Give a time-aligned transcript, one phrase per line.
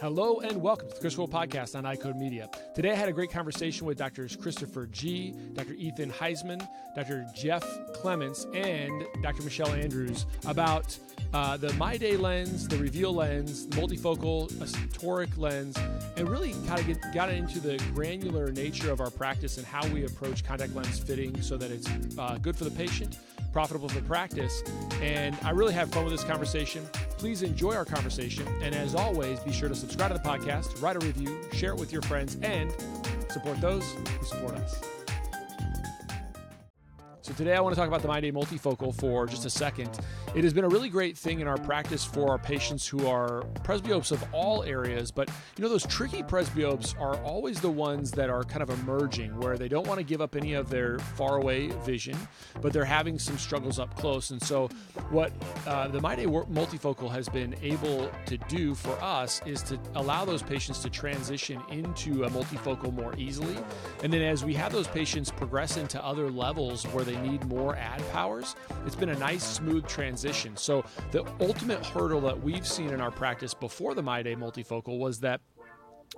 [0.00, 2.48] Hello and welcome to the Chris World Podcast on iCode Media.
[2.72, 4.36] Today I had a great conversation with Drs.
[4.36, 5.72] Christopher G., Dr.
[5.72, 6.64] Ethan Heisman,
[6.94, 7.26] Dr.
[7.34, 7.64] Jeff
[7.94, 9.42] Clements, and Dr.
[9.42, 10.96] Michelle Andrews about
[11.34, 14.48] uh, the MyDay lens, the Reveal lens, the multifocal
[14.92, 15.76] toric lens,
[16.16, 19.84] and really kind of get, got into the granular nature of our practice and how
[19.88, 23.18] we approach contact lens fitting so that it's uh, good for the patient,
[23.52, 24.62] profitable for the practice.
[25.02, 26.86] And I really have fun with this conversation.
[27.18, 28.46] Please enjoy our conversation.
[28.62, 31.78] And as always, be sure to subscribe to the podcast, write a review, share it
[31.78, 32.72] with your friends, and
[33.30, 34.97] support those who support us.
[37.28, 39.90] So today I want to talk about the MyDay multifocal for just a second.
[40.34, 43.42] It has been a really great thing in our practice for our patients who are
[43.64, 45.28] presbyopes of all areas, but
[45.58, 49.58] you know those tricky presbyopes are always the ones that are kind of emerging where
[49.58, 52.16] they don't want to give up any of their faraway vision,
[52.62, 54.30] but they're having some struggles up close.
[54.30, 54.70] And so
[55.10, 55.30] what
[55.66, 60.42] uh, the MyDay multifocal has been able to do for us is to allow those
[60.42, 63.58] patients to transition into a multifocal more easily.
[64.02, 67.76] And then as we have those patients progress into other levels where they need more
[67.76, 70.56] ad powers, it's been a nice smooth transition.
[70.56, 75.20] So the ultimate hurdle that we've seen in our practice before the MyDay multifocal was
[75.20, 75.40] that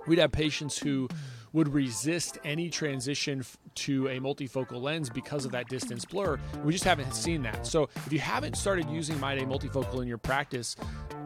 [0.07, 1.07] we'd have patients who
[1.53, 3.43] would resist any transition
[3.75, 6.39] to a multifocal lens because of that distance blur.
[6.63, 7.67] We just haven't seen that.
[7.67, 10.75] So if you haven't started using MyDay multifocal in your practice,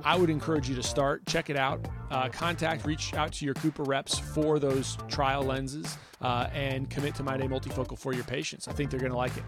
[0.03, 1.25] I would encourage you to start.
[1.25, 1.87] Check it out.
[2.09, 7.15] Uh, contact, reach out to your Cooper reps for those trial lenses, uh, and commit
[7.15, 8.67] to MyDay multifocal for your patients.
[8.67, 9.43] I think they're going to like it.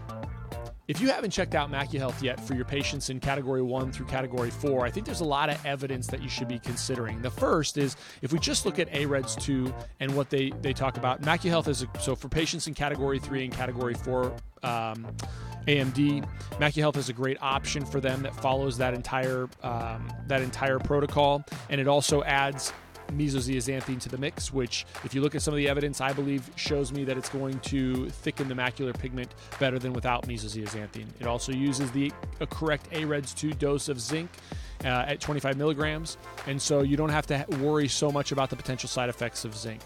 [0.88, 4.48] If you haven't checked out MacuHealth yet for your patients in category one through category
[4.48, 7.20] four, I think there's a lot of evidence that you should be considering.
[7.20, 10.96] The first is if we just look at AREDS 2 and what they, they talk
[10.96, 14.34] about, MacuHealth is a, so for patients in category three and category four.
[14.62, 15.06] Um,
[15.66, 16.26] AMD.
[16.52, 21.44] MacuHealth is a great option for them that follows that entire um, that entire protocol,
[21.68, 22.72] and it also adds
[23.08, 26.50] meso-zeaxanthin to the mix, which, if you look at some of the evidence, I believe
[26.56, 31.06] shows me that it's going to thicken the macular pigment better than without meso-zeaxanthin.
[31.20, 32.12] It also uses the
[32.50, 34.30] correct AREDS 2 dose of zinc.
[34.84, 36.16] Uh, at 25 milligrams,
[36.46, 39.52] and so you don't have to worry so much about the potential side effects of
[39.56, 39.80] zinc.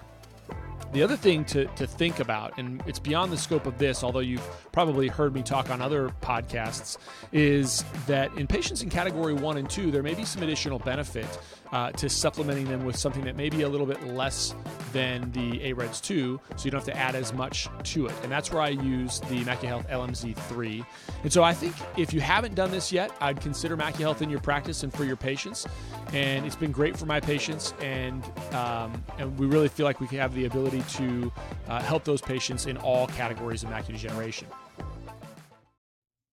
[0.92, 4.18] The other thing to, to think about, and it's beyond the scope of this, although
[4.18, 6.98] you've probably heard me talk on other podcasts,
[7.32, 11.26] is that in patients in category one and two, there may be some additional benefit
[11.72, 14.54] uh, to supplementing them with something that may be a little bit less
[14.92, 18.14] than the AREDS 2, so you don't have to add as much to it.
[18.22, 20.84] And that's where I use the MacuHealth LMZ3.
[21.22, 24.40] And so I think if you haven't done this yet, I'd consider MacuHealth in your
[24.40, 25.66] practice and for your patients.
[26.12, 28.22] And it's been great for my patients, and
[28.52, 31.32] um, and we really feel like we have the ability to
[31.68, 34.46] uh, help those patients in all categories of macular degeneration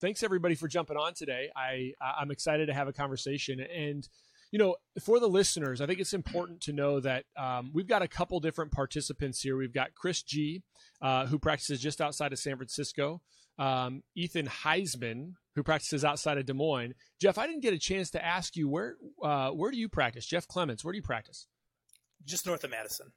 [0.00, 1.50] thanks everybody for jumping on today.
[1.54, 4.08] I I'm excited to have a conversation and
[4.50, 8.02] you know, for the listeners, I think it's important to know that um, we've got
[8.02, 9.56] a couple different participants here.
[9.56, 10.62] We've got Chris G,
[11.00, 13.20] uh, who practices just outside of San Francisco.
[13.58, 16.94] Um, Ethan Heisman, who practices outside of Des Moines.
[17.20, 20.26] Jeff, I didn't get a chance to ask you where uh, where do you practice?
[20.26, 21.46] Jeff Clements, where do you practice?
[22.24, 23.12] Just north of Madison.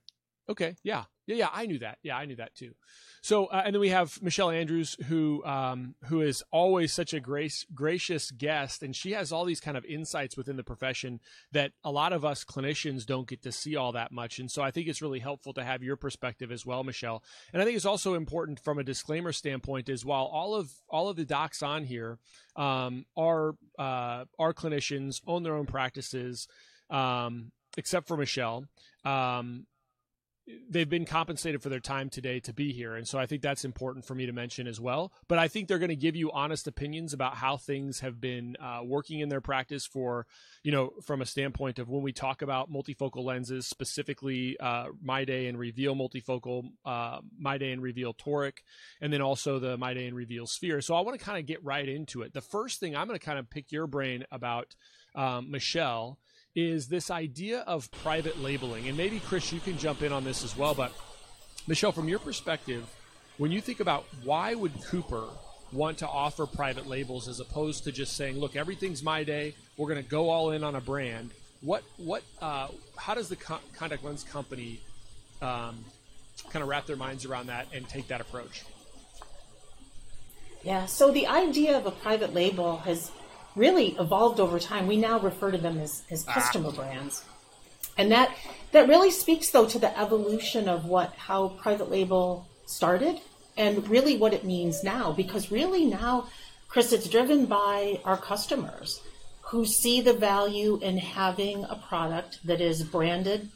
[0.50, 1.50] Okay, yeah, yeah, yeah.
[1.54, 2.00] I knew that.
[2.04, 2.74] Yeah, I knew that too.
[3.22, 7.22] So, uh, and then we have Michelle Andrews, who um, who is always such a
[7.22, 11.22] grace gracious guest, and she has all these kind of insights within the profession
[11.54, 14.38] that a lot of us clinicians don't get to see all that much.
[14.38, 17.24] And so, I think it's really helpful to have your perspective as well, Michelle.
[17.54, 21.08] And I think it's also important from a disclaimer standpoint, is while all of all
[21.08, 22.20] of the docs on here
[22.58, 26.50] um, are uh, are clinicians, own their own practices.
[26.90, 28.66] Um, except for Michelle.
[29.04, 29.66] Um,
[30.70, 32.96] they've been compensated for their time today to be here.
[32.96, 35.14] And so i think that's important for me to mention as well.
[35.28, 38.58] But i think they're going to give you honest opinions about how things have been
[38.60, 40.26] uh, working in their practice for
[40.64, 45.48] you know from a standpoint of when we talk about multifocal lenses specifically uh, MyDay
[45.48, 48.60] and reveal multifocal uh, MyDay and reveal toric
[49.02, 50.82] and then also the MyDay and reveal sphere.
[50.82, 52.34] So i want to kind of get right into it.
[52.34, 54.76] The first thing i'm going to kind of pick your brain about
[55.16, 56.20] um, michelle
[56.56, 58.88] is this idea of private labeling.
[58.88, 60.74] And maybe, Chris, you can jump in on this as well.
[60.74, 60.92] But,
[61.68, 62.86] Michelle, from your perspective,
[63.38, 65.26] when you think about why would Cooper
[65.72, 69.90] want to offer private labels as opposed to just saying, look, everything's my day, we're
[69.90, 72.68] going to go all in on a brand, what, what, uh,
[72.98, 74.80] how does the contact lens company
[75.42, 75.84] um,
[76.52, 78.64] kind of wrap their minds around that and take that approach?
[80.64, 83.12] Yeah, so the idea of a private label has
[83.56, 84.88] really evolved over time.
[84.88, 86.34] We now refer to them as, as ah.
[86.34, 86.76] customer ah.
[86.76, 87.24] brands.
[87.98, 88.36] And that
[88.72, 93.20] that really speaks though to the evolution of what how private label started
[93.56, 96.28] and really what it means now because really now
[96.68, 99.00] Chris it's driven by our customers
[99.42, 103.50] who see the value in having a product that is branded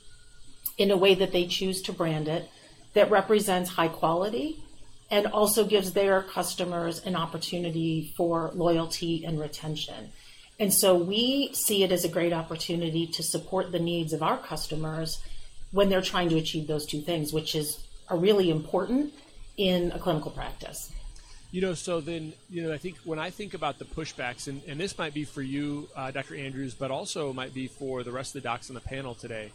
[0.78, 2.48] in a way that they choose to brand it
[2.94, 4.64] that represents high quality
[5.10, 10.12] and also gives their customers an opportunity for loyalty and retention.
[10.60, 14.38] And so we see it as a great opportunity to support the needs of our
[14.38, 15.20] customers
[15.72, 19.14] when they're trying to achieve those two things, which is are really important
[19.58, 20.92] in a clinical practice.
[21.52, 24.62] You know, so then, you know, I think when I think about the pushbacks, and,
[24.68, 26.36] and this might be for you, uh, Dr.
[26.36, 29.52] Andrews, but also might be for the rest of the docs on the panel today,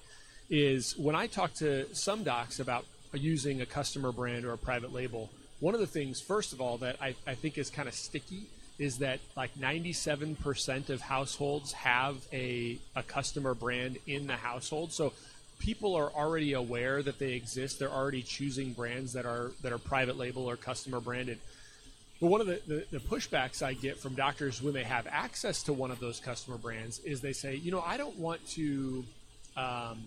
[0.49, 4.93] is when I talk to some docs about using a customer brand or a private
[4.93, 5.31] label,
[5.63, 8.47] one of the things, first of all, that I, I think is kind of sticky
[8.81, 14.93] is that like 97% of households have a, a customer brand in the household.
[14.93, 15.13] So
[15.61, 17.79] people are already aware that they exist.
[17.79, 21.39] They're already choosing brands that are that are private label or customer branded.
[22.21, 25.63] But one of the, the, the, pushbacks I get from doctors when they have access
[25.65, 29.05] to one of those customer brands is they say, you know, I don't want to
[29.57, 30.03] um,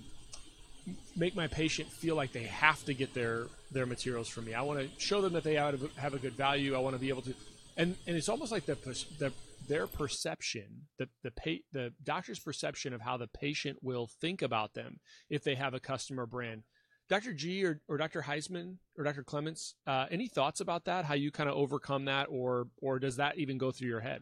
[1.15, 4.53] make my patient feel like they have to get their their materials from me.
[4.53, 6.75] I want to show them that they have a, good value.
[6.75, 7.33] I want to be able to,
[7.77, 8.75] and and it's almost like the
[9.19, 9.31] the
[9.67, 14.73] their perception, the the pa- the doctor's perception of how the patient will think about
[14.73, 14.99] them
[15.29, 16.63] if they have a customer brand.
[17.07, 17.33] Dr.
[17.33, 18.23] G or, or Dr.
[18.23, 19.23] Heisman or Dr.
[19.23, 21.05] Clements, uh, any thoughts about that?
[21.05, 24.21] How you kind of overcome that, or or does that even go through your head?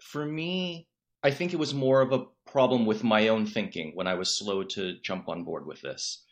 [0.00, 0.87] For me,
[1.22, 4.36] I think it was more of a problem with my own thinking when I was
[4.36, 6.24] slow to jump on board with this.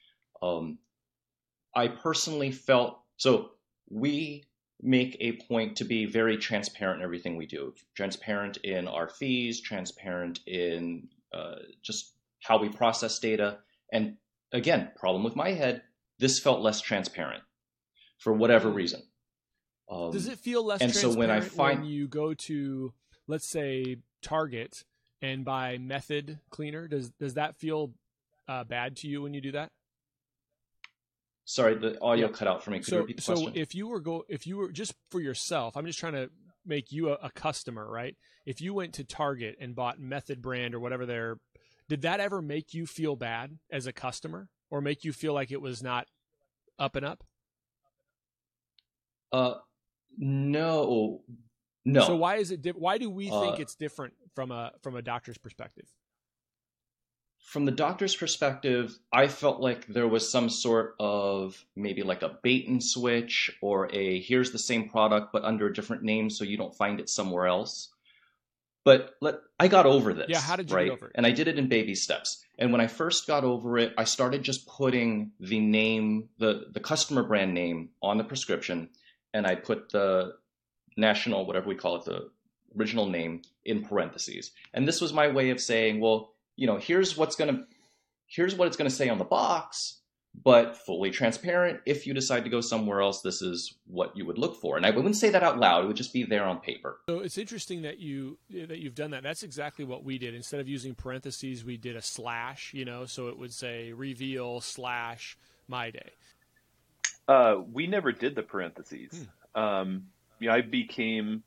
[0.43, 0.79] Um,
[1.75, 3.51] I personally felt so.
[3.89, 4.45] We
[4.83, 9.61] make a point to be very transparent in everything we do, transparent in our fees,
[9.61, 13.59] transparent in uh, just how we process data.
[13.93, 14.17] And
[14.53, 15.83] again, problem with my head,
[16.19, 17.43] this felt less transparent
[18.19, 18.77] for whatever hmm.
[18.77, 19.03] reason.
[19.89, 22.93] Um, Does it feel less and transparent so when, I find, when you go to,
[23.29, 24.85] let's say, Target
[25.23, 26.89] and buy Method cleaner?
[26.89, 27.93] Does does that feel
[28.49, 29.71] uh, bad to you when you do that?
[31.45, 32.33] Sorry, the audio yeah.
[32.33, 32.79] cut out for me.
[32.79, 33.55] Could so, you repeat the question?
[33.55, 36.29] So if you were go if you were just for yourself, I'm just trying to
[36.67, 38.17] make you a, a, customer, right?
[38.45, 41.39] If you went to Target and bought Method brand or whatever their
[41.89, 45.53] did that ever make you feel bad as a customer or make you feel like
[45.53, 46.09] it was not
[46.81, 47.23] up and up?
[49.31, 49.55] Uh
[50.19, 51.23] no.
[51.87, 52.05] No.
[52.05, 54.97] So why is it di- why do we think uh, it's different from a from
[54.97, 55.87] a doctor's perspective?
[57.47, 62.37] from the doctor's perspective, I felt like there was some sort of maybe like a
[62.43, 66.43] bait and switch or a here's the same product but under a different name so
[66.43, 67.91] you don't find it somewhere else.
[68.85, 70.27] But let, I got over this.
[70.29, 70.85] Yeah, how did you right?
[70.87, 71.13] get over it?
[71.15, 72.45] And I did it in baby steps.
[72.59, 76.81] And when I first got over it, I started just putting the name, the the
[76.81, 78.89] customer brand name on the prescription,
[79.33, 80.35] and I put the
[80.97, 82.31] national, whatever we call it, the
[82.79, 84.53] original name in parentheses.
[84.75, 87.65] And this was my way of saying, well, you know, here's what's going to,
[88.27, 90.01] here's what it's going to say on the box,
[90.45, 91.81] but fully transparent.
[91.87, 94.77] If you decide to go somewhere else, this is what you would look for.
[94.77, 97.01] And I wouldn't say that out loud; it would just be there on paper.
[97.09, 99.23] So it's interesting that you that you've done that.
[99.23, 100.35] That's exactly what we did.
[100.35, 102.73] Instead of using parentheses, we did a slash.
[102.75, 105.39] You know, so it would say reveal slash
[105.69, 106.11] my day.
[107.29, 109.27] Uh, we never did the parentheses.
[109.55, 109.61] Hmm.
[109.61, 110.07] Um,
[110.39, 111.43] you know, I became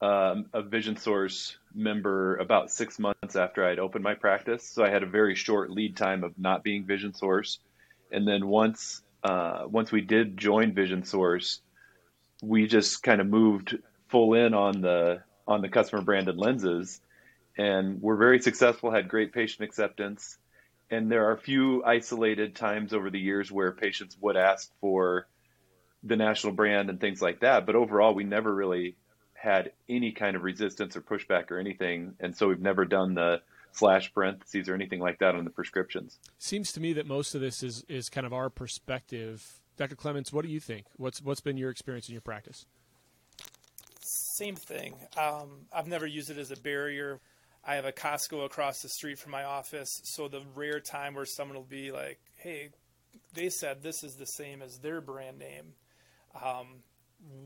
[0.00, 4.68] um, a Vision Source member about six months after I'd opened my practice.
[4.68, 7.58] So I had a very short lead time of not being Vision Source.
[8.12, 11.60] And then once uh, once we did join Vision Source,
[12.42, 13.76] we just kind of moved
[14.08, 17.00] full in on the on the customer branded lenses,
[17.56, 18.90] and we're very successful.
[18.90, 20.38] Had great patient acceptance,
[20.90, 25.26] and there are a few isolated times over the years where patients would ask for
[26.06, 27.66] the national brand and things like that.
[27.66, 28.96] But overall, we never really
[29.34, 33.40] had any kind of resistance or pushback or anything, and so we've never done the
[33.72, 36.18] slash parentheses or anything like that on the prescriptions.
[36.38, 39.60] Seems to me that most of this is is kind of our perspective.
[39.76, 39.94] Dr.
[39.94, 40.86] Clements, what do you think?
[40.96, 42.66] What's what's been your experience in your practice?
[44.00, 44.94] Same thing.
[45.16, 47.20] Um, I've never used it as a barrier.
[47.64, 51.26] I have a Costco across the street from my office, so the rare time where
[51.26, 52.70] someone will be like, "Hey,
[53.34, 55.74] they said this is the same as their brand name."
[56.42, 56.66] Um,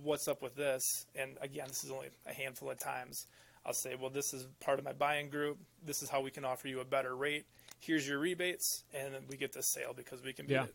[0.03, 1.07] what's up with this?
[1.15, 3.27] And again, this is only a handful of times.
[3.65, 5.59] I'll say, well, this is part of my buying group.
[5.85, 7.45] This is how we can offer you a better rate.
[7.79, 10.65] Here's your rebates, and we get this sale because we can beat yeah.
[10.65, 10.75] it.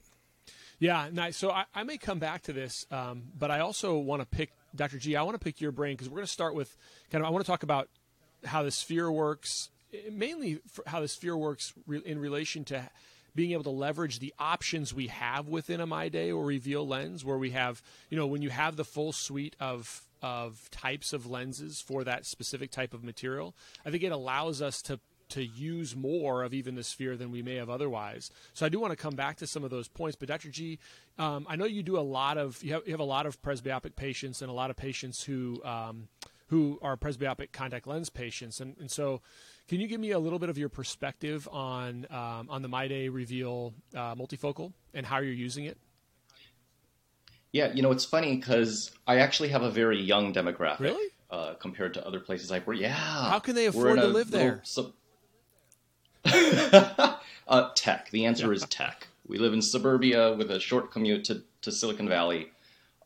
[0.79, 1.37] Yeah, nice.
[1.37, 4.51] So I, I, may come back to this, um, but I also want to pick
[4.75, 4.97] Dr.
[4.97, 5.15] G.
[5.15, 6.75] I want to pick your brain because we're going to start with
[7.11, 7.27] kind of.
[7.27, 7.89] I want to talk about
[8.43, 9.69] how the sphere works,
[10.11, 12.89] mainly how the sphere works re- in relation to
[13.35, 17.25] being able to leverage the options we have within a My Day or Reveal lens,
[17.25, 21.27] where we have, you know, when you have the full suite of of types of
[21.27, 23.53] lenses for that specific type of material,
[23.85, 24.99] I think it allows us to
[25.29, 28.29] to use more of even the sphere than we may have otherwise.
[28.53, 30.15] So I do want to come back to some of those points.
[30.15, 30.49] But Dr.
[30.49, 30.79] G,
[31.17, 33.41] um, I know you do a lot of you have, you have a lot of
[33.41, 36.07] presbyopic patients and a lot of patients who um,
[36.47, 39.21] who are presbyopic contact lens patients, and, and so.
[39.67, 43.11] Can you give me a little bit of your perspective on um, on the MyDay
[43.11, 45.77] Reveal uh, multifocal and how you're using it?
[47.51, 50.79] Yeah, you know, it's funny because I actually have a very young demographic.
[50.79, 51.09] Really?
[51.31, 52.79] Uh, compared to other places I've worked.
[52.79, 52.93] Yeah.
[52.93, 54.61] How can they afford to live there?
[54.63, 54.93] Sub-
[56.25, 58.11] uh, tech.
[58.11, 59.07] The answer is tech.
[59.27, 62.51] We live in suburbia with a short commute to, to Silicon Valley,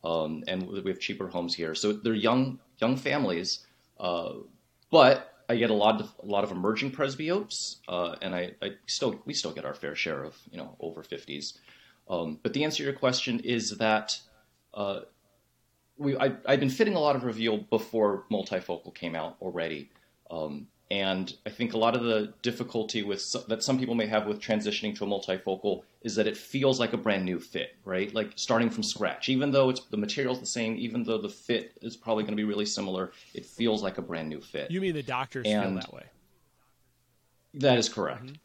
[0.03, 1.73] um, and we have cheaper homes here.
[1.75, 3.65] So they're young young families,
[3.99, 4.33] uh,
[4.91, 8.73] but I get a lot of a lot of emerging presbyopes, uh, and I, I,
[8.85, 11.57] still we still get our fair share of you know over fifties.
[12.07, 14.19] Um, but the answer to your question is that
[14.75, 15.01] uh,
[15.97, 19.89] we I, have been fitting a lot of Reveal before multifocal came out already,
[20.29, 24.25] um, and I think a lot of the difficulty with that some people may have
[24.25, 28.11] with transitioning to a multifocal is that it feels like a brand new fit, right?
[28.13, 29.29] Like starting from scratch.
[29.29, 32.37] Even though it's the material's the same, even though the fit is probably going to
[32.37, 34.71] be really similar, it feels like a brand new fit.
[34.71, 36.05] You mean the doctors and feel that way?
[37.53, 38.25] That is correct.
[38.25, 38.35] Mm-hmm.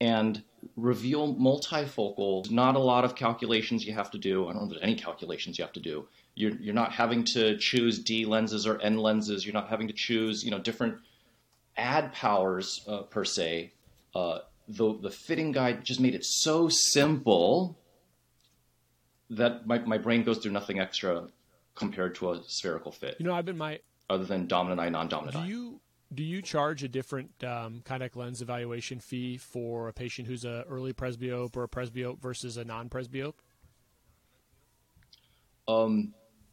[0.00, 0.42] And
[0.76, 4.44] reveal multifocal, not a lot of calculations you have to do.
[4.46, 6.06] I don't know if there's any calculations you have to do.
[6.36, 9.44] You're, you're not having to choose D lenses or N lenses.
[9.44, 10.96] You're not having to choose, you know, different
[11.76, 13.72] add powers uh, per se.
[14.14, 14.38] Uh,
[14.68, 17.78] the the fitting guide just made it so simple
[19.30, 21.26] that my, my brain goes through nothing extra
[21.74, 23.16] compared to a spherical fit.
[23.18, 25.46] You know, I've been my other than dominant eye, non-dominant do eye.
[25.46, 25.80] You,
[26.12, 30.64] do you charge a different um, contact lens evaluation fee for a patient who's a
[30.68, 33.34] early presbyope or a presbyope versus a non-presbyope?
[35.66, 36.12] Um,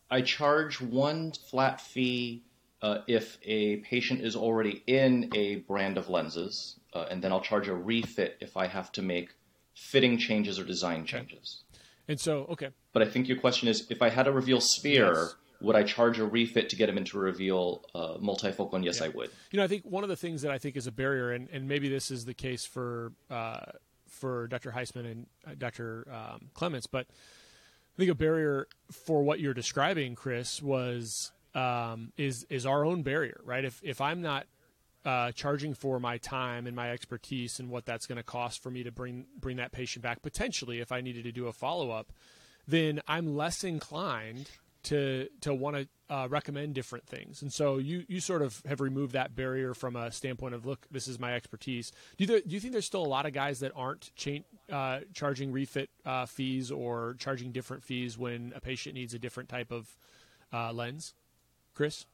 [0.09, 2.43] I charge one flat fee
[2.81, 7.41] uh, if a patient is already in a brand of lenses, uh, and then I'll
[7.41, 9.29] charge a refit if I have to make
[9.75, 11.63] fitting changes or design changes.
[12.07, 12.69] And so, okay.
[12.93, 15.36] But I think your question is if I had a reveal sphere, yes.
[15.62, 18.74] would I charge a refit to get him into a reveal uh, multifocal?
[18.74, 19.07] And yes, yeah.
[19.07, 19.29] I would.
[19.51, 21.50] You know, I think one of the things that I think is a barrier, and,
[21.50, 23.59] and maybe this is the case for uh,
[24.07, 24.71] for Dr.
[24.71, 26.07] Heisman and uh, Dr.
[26.12, 32.46] Um, Clements, but I think a barrier for what you're describing, Chris, was um, is
[32.50, 33.65] is our own barrier, right?
[33.65, 34.48] If if I'm not
[35.06, 38.70] uh, charging for my time and my expertise and what that's going to cost for
[38.70, 41.91] me to bring bring that patient back potentially if I needed to do a follow
[41.91, 42.12] up,
[42.68, 44.50] then I'm less inclined
[44.84, 47.41] to to want to uh, recommend different things.
[47.41, 50.88] And so you you sort of have removed that barrier from a standpoint of look,
[50.91, 51.91] this is my expertise.
[52.18, 55.00] Do you do you think there's still a lot of guys that aren't cha- uh,
[55.13, 59.72] charging refit uh, fees or charging different fees when a patient needs a different type
[59.72, 59.98] of
[60.53, 61.13] uh, lens?
[61.79, 62.05] Chris?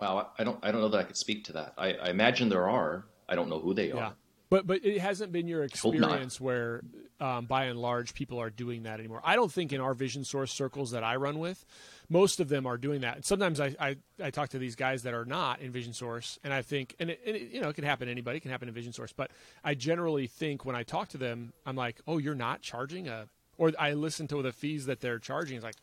[0.00, 1.74] Wow, I don't I don't know that I could speak to that.
[1.78, 3.06] I, I imagine there are.
[3.28, 4.06] I don't know who they yeah.
[4.06, 4.14] are.
[4.50, 6.82] But but it hasn't been your experience where,
[7.20, 9.20] um, by and large, people are doing that anymore.
[9.22, 11.64] I don't think in our vision source circles that I run with,
[12.08, 13.14] most of them are doing that.
[13.14, 16.40] And sometimes I, I, I talk to these guys that are not in vision source,
[16.42, 18.40] and I think, and, it, and it, you know, it can happen to anybody, it
[18.40, 19.12] can happen in vision source.
[19.12, 19.30] But
[19.62, 23.28] I generally think when I talk to them, I'm like, oh, you're not charging a,
[23.58, 25.54] or I listen to the fees that they're charging.
[25.56, 25.76] It's like,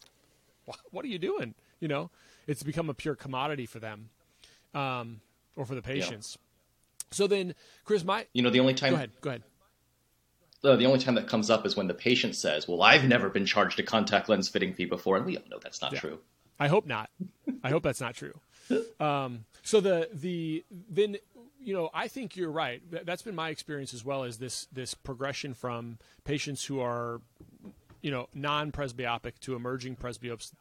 [0.92, 1.56] what are you doing?
[1.80, 2.12] You know,
[2.48, 4.10] it's become a pure commodity for them,
[4.74, 5.22] um,
[5.56, 6.38] or for the patients.
[6.38, 7.16] Yeah.
[7.16, 9.44] So then, Chris, my you know the only time go ahead, go ahead.
[10.62, 13.46] The only time that comes up is when the patient says, "Well, I've never been
[13.46, 16.00] charged a contact lens fitting fee before," and we all know that's not yeah.
[16.00, 16.20] true.
[16.60, 17.10] I hope not.
[17.64, 18.40] I hope that's not true.
[19.00, 21.18] Um, so the the then
[21.62, 22.82] you know I think you're right.
[22.90, 27.20] That's been my experience as well as this this progression from patients who are
[28.02, 30.54] you know non presbyopic to emerging presbyopes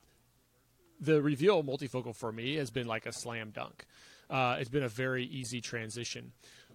[1.03, 3.85] the reveal multifocal for me has been like a slam dunk.
[4.31, 6.33] Uh, it's been a very easy transition.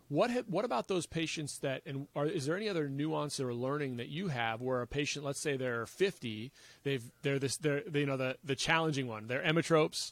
[0.09, 3.53] What ha- what about those patients that and are, is there any other nuance or
[3.53, 6.51] learning that you have where a patient, let's say they're 50,
[6.83, 10.11] they've they're this they're they, you know the the challenging one, they're emmetropes,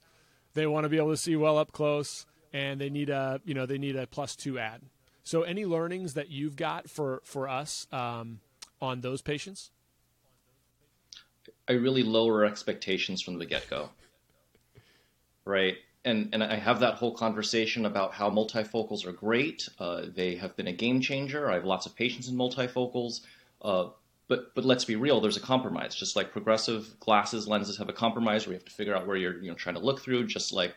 [0.53, 3.53] they want to be able to see well up close, and they need a you
[3.53, 4.81] know they need a plus two add.
[5.24, 8.39] So any learnings that you've got for for us um,
[8.81, 9.72] on those patients?
[11.69, 13.89] I really lower expectations from the get go
[15.46, 15.78] right?
[16.04, 19.68] And and I have that whole conversation about how multifocals are great.
[19.80, 21.50] Uh, they have been a game changer.
[21.50, 23.22] I have lots of patients in multifocals.
[23.62, 23.90] Uh,
[24.28, 25.22] but but let's be real.
[25.22, 25.96] There's a compromise.
[25.96, 29.18] Just like progressive glasses lenses have a compromise where you have to figure out where
[29.18, 30.28] you're you know trying to look through.
[30.28, 30.75] Just like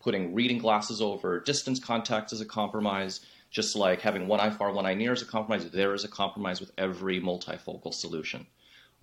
[0.00, 3.20] putting reading glasses over distance contacts is a compromise.
[3.50, 5.68] Just like having one eye far, one eye near is a compromise.
[5.70, 8.46] There is a compromise with every multifocal solution.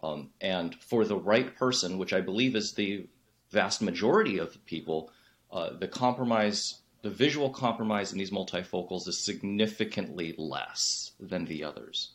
[0.01, 3.07] Um, and for the right person, which I believe is the
[3.51, 5.11] vast majority of people,
[5.51, 12.11] uh, the compromise the visual compromise in these multifocals is significantly less than the others.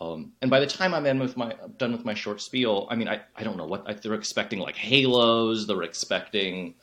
[0.00, 3.08] Um, and by the time I'm with my done with my short spiel, I mean
[3.08, 5.66] I, I don't know what they're expecting like halos.
[5.66, 6.74] They're expecting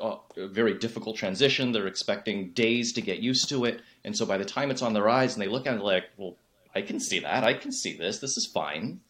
[0.00, 1.72] uh, a very difficult transition.
[1.72, 3.82] They're expecting days to get used to it.
[4.04, 6.04] And so by the time it's on their eyes and they look at it like,
[6.16, 6.36] well,
[6.74, 7.44] I can see that.
[7.44, 8.18] I can see this.
[8.18, 9.00] This is fine.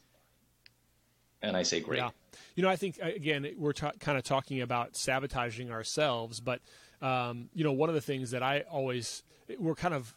[1.43, 1.99] And I say, great.
[1.99, 2.11] Yeah.
[2.59, 6.61] You know, I think again we're kind of talking about sabotaging ourselves, but
[7.01, 9.23] um, you know, one of the things that I always
[9.61, 10.13] we're kind of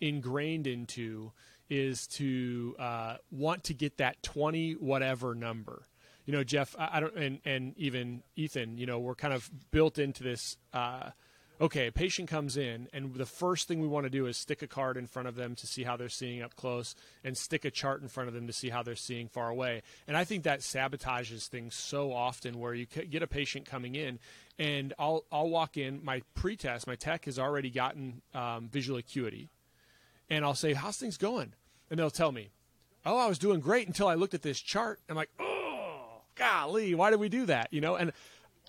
[0.00, 1.32] ingrained into
[1.68, 5.82] is to uh, want to get that 20 whatever number.
[6.26, 9.50] You know, Jeff, I, I, don't, and, and even Ethan, you know, we're kind of
[9.72, 10.58] built into this.
[10.72, 11.10] Uh,
[11.60, 14.62] okay, a patient comes in, and the first thing we want to do is stick
[14.62, 17.64] a card in front of them to see how they're seeing up close, and stick
[17.64, 19.82] a chart in front of them to see how they're seeing far away.
[20.08, 24.18] And I think that sabotages things so often, where you get a patient coming in,
[24.58, 29.50] and I'll I'll walk in, my pretest, my tech has already gotten um, visual acuity,
[30.30, 31.52] and I'll say, "How's things going?"
[31.90, 32.50] and they'll tell me,
[33.04, 36.94] "Oh, I was doing great until I looked at this chart." I'm like, "Oh, golly,
[36.94, 38.12] why did we do that?" You know, and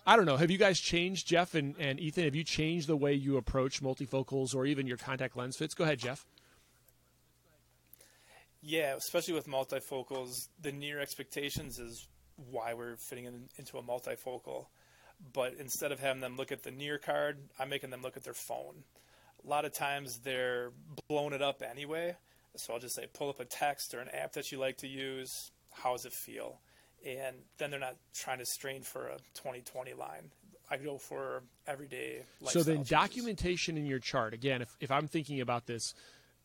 [0.06, 0.36] I don't know.
[0.36, 2.24] Have you guys changed, Jeff and, and Ethan?
[2.24, 5.74] Have you changed the way you approach multifocals or even your contact lens fits?
[5.74, 6.26] Go ahead, Jeff.
[8.60, 12.06] Yeah, especially with multifocals, the near expectations is
[12.50, 14.66] why we're fitting in, into a multifocal.
[15.32, 18.24] But instead of having them look at the near card, I'm making them look at
[18.24, 18.84] their phone.
[19.44, 20.72] A lot of times they're
[21.08, 22.16] blowing it up anyway
[22.56, 24.88] so I'll just say, pull up a text or an app that you like to
[24.88, 25.50] use.
[25.70, 26.60] How does it feel?
[27.06, 30.30] And then they're not trying to strain for a 2020 line.
[30.70, 32.22] I go for everyday.
[32.44, 34.32] So then, documentation in your chart.
[34.32, 35.94] Again, if, if I'm thinking about this,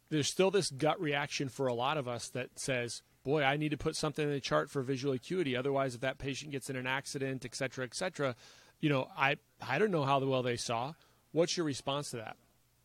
[0.09, 3.69] there's still this gut reaction for a lot of us that says, boy, I need
[3.69, 5.55] to put something in the chart for visual acuity.
[5.55, 8.35] Otherwise, if that patient gets in an accident, et cetera, et cetera,
[8.79, 10.93] you know, I, I don't know how well they saw.
[11.31, 12.37] What's your response to that?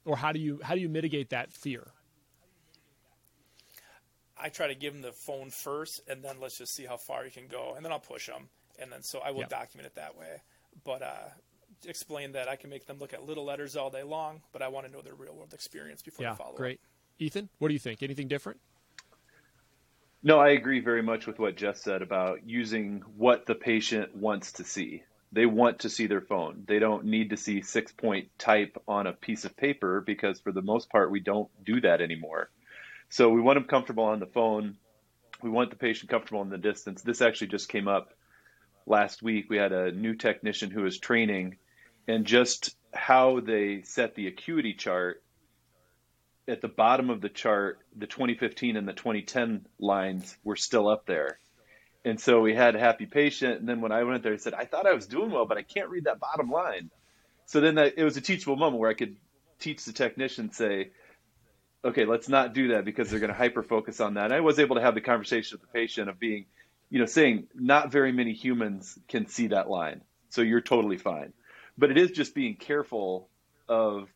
[0.04, 1.88] Or how do you, how do you mitigate that fear?
[4.42, 7.24] I try to give them the phone first, and then let's just see how far
[7.24, 8.48] you can go, and then I'll push them,
[8.80, 10.42] and then so I will document it that way.
[10.84, 11.28] But uh,
[11.86, 14.68] explain that I can make them look at little letters all day long, but I
[14.68, 16.56] want to know their real world experience before yeah, I follow.
[16.56, 16.80] Great,
[17.20, 18.02] Ethan, what do you think?
[18.02, 18.58] Anything different?
[20.24, 24.52] No, I agree very much with what Jeff said about using what the patient wants
[24.52, 25.04] to see.
[25.30, 26.64] They want to see their phone.
[26.66, 30.52] They don't need to see six point type on a piece of paper because, for
[30.52, 32.50] the most part, we don't do that anymore.
[33.12, 34.78] So we want them comfortable on the phone.
[35.42, 37.02] We want the patient comfortable in the distance.
[37.02, 38.14] This actually just came up
[38.86, 39.50] last week.
[39.50, 41.58] We had a new technician who was training,
[42.08, 45.22] and just how they set the acuity chart
[46.48, 51.04] at the bottom of the chart, the 2015 and the 2010 lines were still up
[51.04, 51.38] there.
[52.06, 53.60] And so we had a happy patient.
[53.60, 55.58] And then when I went there, he said, I thought I was doing well, but
[55.58, 56.90] I can't read that bottom line.
[57.44, 59.16] So then that, it was a teachable moment where I could
[59.58, 60.92] teach the technician, say,
[61.84, 64.26] okay, let's not do that because they're going to hyper focus on that.
[64.26, 66.46] And I was able to have the conversation with the patient of being,
[66.90, 70.02] you know, saying not very many humans can see that line.
[70.28, 71.32] So you're totally fine.
[71.76, 73.28] But it is just being careful
[73.68, 74.08] of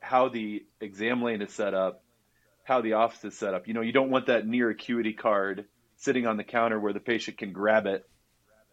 [0.00, 2.02] how the exam lane is set up,
[2.64, 3.68] how the office is set up.
[3.68, 7.00] You know, you don't want that near acuity card sitting on the counter where the
[7.00, 8.08] patient can grab it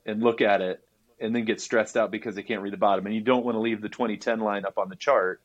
[0.06, 0.84] and look at it
[1.20, 3.06] and then get stressed out because they can't read the bottom.
[3.06, 5.42] And you don't want to leave the 2010 line up on the chart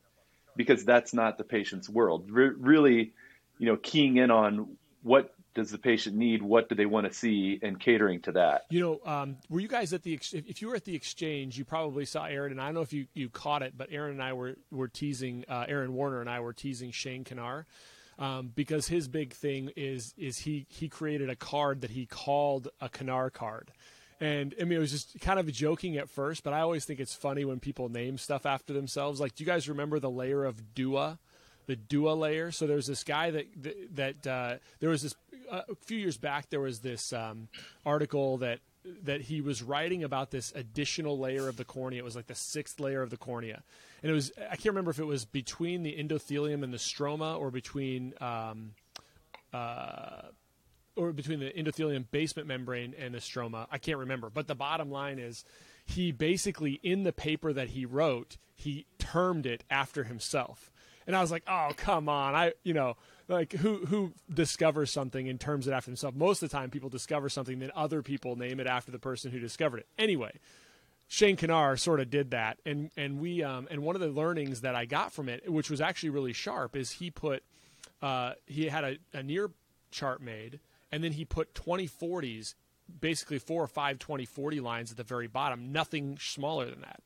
[0.55, 2.29] because that's not the patient's world.
[2.29, 3.13] Re- really,
[3.57, 7.13] you know, keying in on what does the patient need, what do they want to
[7.13, 8.65] see, and catering to that.
[8.69, 11.65] You know, um, were you guys at the if you were at the exchange, you
[11.65, 14.21] probably saw Aaron, and I don't know if you, you caught it, but Aaron and
[14.21, 17.65] I were were teasing uh, Aaron Warner and I were teasing Shane Kannarr.
[18.17, 22.69] Um, because his big thing is is he he created a card that he called
[22.79, 23.71] a Kannarr card,
[24.19, 26.99] and I mean, it was just kind of joking at first, but I always think
[26.99, 29.19] it's funny when people name stuff after themselves.
[29.19, 31.19] Like, do you guys remember the layer of Dua?
[31.67, 32.51] The Dua layer.
[32.51, 33.45] So there's this guy that
[33.95, 35.15] that uh, there was this
[35.51, 36.49] uh, a few years back.
[36.49, 37.49] There was this um,
[37.85, 38.59] article that
[39.03, 41.99] that he was writing about this additional layer of the cornea.
[41.99, 43.63] It was like the sixth layer of the cornea,
[44.01, 47.37] and it was I can't remember if it was between the endothelium and the stroma
[47.39, 48.73] or between um,
[49.53, 50.27] uh,
[50.95, 53.67] or between the endothelium basement membrane and the stroma.
[53.71, 55.43] I can't remember, but the bottom line is
[55.85, 60.71] he basically in the paper that he wrote, he termed it after himself.
[61.07, 62.33] And I was like, "Oh, come on.
[62.33, 66.15] I, you know, like who who discovers something and terms it after himself?
[66.15, 69.31] Most of the time people discover something then other people name it after the person
[69.31, 69.87] who discovered it.
[69.97, 70.39] Anyway,
[71.07, 74.61] Shane Kannarr sort of did that, and and we um, and one of the learnings
[74.61, 77.43] that I got from it, which was actually really sharp, is he put
[78.01, 79.51] uh, he had a, a near
[79.91, 80.59] chart made,
[80.91, 82.55] and then he put 2040s,
[82.99, 87.01] basically four or five 2040 lines at the very bottom, nothing smaller than that.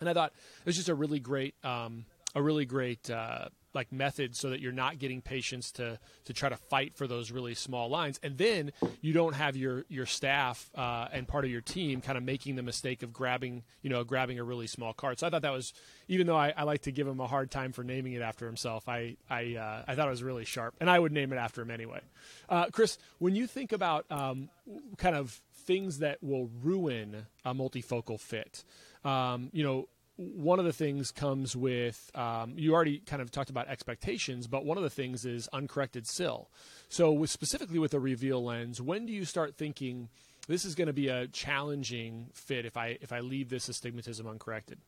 [0.00, 3.92] And I thought it was just a really great, um, a really great uh, like
[3.92, 7.54] methods so that you're not getting patients to to try to fight for those really
[7.54, 8.18] small lines.
[8.22, 12.16] And then you don't have your your staff uh, and part of your team kind
[12.16, 15.18] of making the mistake of grabbing you know grabbing a really small card.
[15.18, 15.72] So i thought that was
[16.08, 18.46] even though i, I like to give him a hard time for naming it after
[18.46, 20.74] himself i i uh, i thought it was really sharp.
[20.80, 22.00] And i would name it after him anyway.
[22.48, 24.48] Uh, chris when you think about um,
[24.96, 28.64] kind of things that will ruin a multifocal fit
[29.04, 33.50] um, you know one of the things comes with um, you already kind of talked
[33.50, 36.50] about expectations, but one of the things is uncorrected cyl.
[36.88, 40.08] So, with, specifically with a reveal lens, when do you start thinking
[40.48, 44.26] this is going to be a challenging fit if I if I leave this astigmatism
[44.26, 44.78] uncorrected?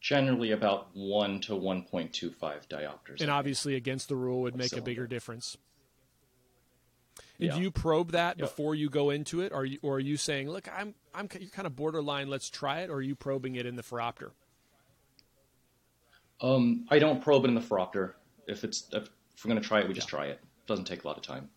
[0.00, 3.22] Generally, about one to one point two five diopters.
[3.22, 4.90] And obviously, against the rule would make cylinder.
[4.90, 5.56] a bigger difference.
[7.38, 7.54] Yeah.
[7.54, 8.48] do you probe that Yep.
[8.48, 11.28] before you go into it, or are you, or are you saying, "Look, I'm I'm
[11.38, 12.28] you're kind of borderline.
[12.28, 14.32] Let's try it," or are you probing it in the phoropter?
[16.40, 18.14] Um, I don't probe it in the phoropter.
[18.46, 19.08] If it's if
[19.44, 20.40] we're going to try it, we just try it.
[20.66, 21.48] Doesn't take a lot of time.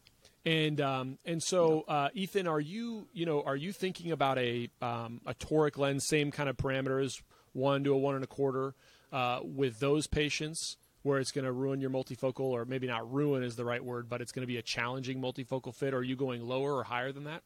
[0.46, 4.70] And um, and so, uh, Ethan, are you you know are you thinking about a
[4.82, 7.22] um, a toric lens, same kind of parameters,
[7.54, 8.74] one to a one and a quarter,
[9.12, 13.44] uh, with those patients, where it's going to ruin your multifocal, or maybe not ruin
[13.44, 15.94] is the right word, but it's going to be a challenging multifocal fit.
[15.94, 17.42] Or are you going lower or higher than that?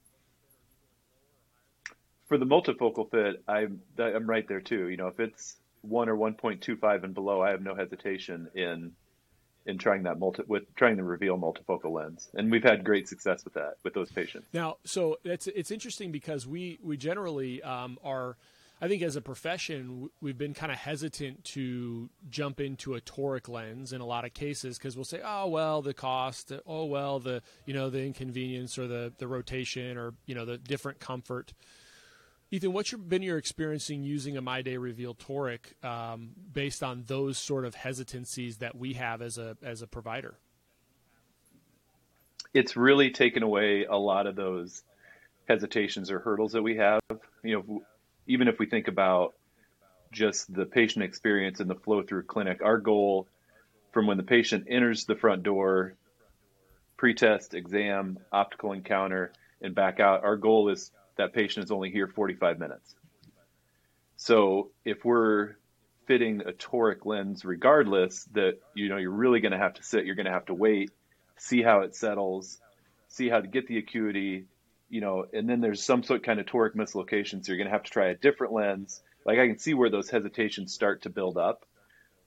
[2.28, 4.90] For the multifocal fit, I'm I'm right there too.
[4.90, 8.94] You know, if it's one or 1.25 and below, I have no hesitation in
[9.66, 13.44] in trying that multi with trying the reveal multifocal lens, and we've had great success
[13.44, 14.48] with that with those patients.
[14.54, 18.38] Now, so it's it's interesting because we we generally um, are,
[18.82, 23.48] I think as a profession, we've been kind of hesitant to jump into a toric
[23.48, 27.20] lens in a lot of cases because we'll say, oh well, the cost, oh well,
[27.20, 31.54] the you know the inconvenience or the the rotation or you know the different comfort.
[32.52, 36.84] Ethan, what's your, been your experience in using a My Day Reveal toric um, based
[36.84, 40.36] on those sort of hesitancies that we have as a as a provider?
[42.56, 44.84] it's really taken away a lot of those
[45.48, 47.02] hesitations or hurdles that we have.
[47.44, 47.84] You know,
[48.28, 49.36] even if we think about
[50.12, 53.28] just the patient experience and the flow through clinic, our goal
[53.92, 55.96] from when the patient enters the front door,
[56.98, 62.08] pretest, exam, optical encounter, and back out, our goal is that patient is only here
[62.08, 62.96] 45 minutes.
[64.18, 65.56] So if we're
[66.08, 70.06] fitting a toric lens regardless that you know you're really going to have to sit
[70.06, 70.92] you're going to have to wait
[71.38, 72.60] see how it settles,
[73.08, 74.46] see how to get the acuity,
[74.90, 77.44] you know, and then there's some sort of kind of toric mislocation.
[77.44, 79.02] So you're going to have to try a different lens.
[79.26, 81.66] Like I can see where those hesitations start to build up.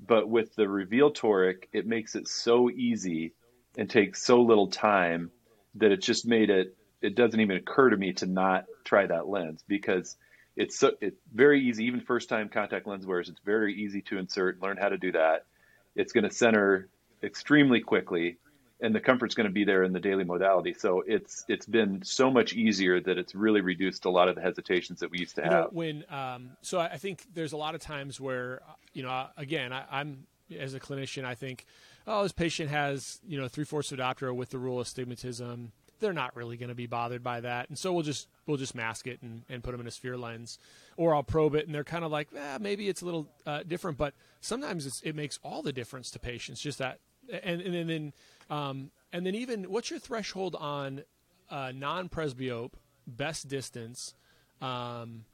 [0.01, 3.33] But with the reveal toric, it makes it so easy
[3.77, 5.31] and takes so little time
[5.75, 9.29] that it just made it, it doesn't even occur to me to not try that
[9.29, 10.16] lens because
[10.57, 14.18] it's so, it's very easy, even first time contact lens wearers, it's very easy to
[14.18, 15.47] insert, learn how to do that.
[15.94, 16.88] It's going to center
[17.23, 18.38] extremely quickly
[18.81, 20.73] and the comfort's going to be there in the daily modality.
[20.73, 24.41] So it's it's been so much easier that it's really reduced a lot of the
[24.41, 25.64] hesitations that we used to You have.
[25.64, 28.62] know, when um, so I think there's a lot of times where
[28.93, 31.67] you know again I, I'm as a clinician I think
[32.07, 35.73] oh this patient has you know three fourths of diopter with the rule of astigmatism
[36.01, 38.75] they're not really going to be bothered by that and so we'll just we'll just
[38.75, 40.59] mask it and, and put them in a sphere lens
[40.97, 43.64] or I'll probe it and they're kind of like eh, maybe it's a little uh,
[43.67, 47.01] different but sometimes it's, it makes all the difference to patients just that
[47.43, 48.12] and, and then
[48.51, 51.03] um, and then even what's your threshold on
[51.51, 52.73] uh, non-presbyope
[53.07, 54.15] best distance
[54.61, 55.25] um,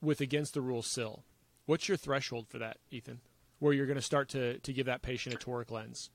[0.00, 1.24] with against the rule cyl?
[1.66, 3.20] What's your threshold for that, Ethan?
[3.58, 6.10] Where you're going to start to to give that patient a toric lens?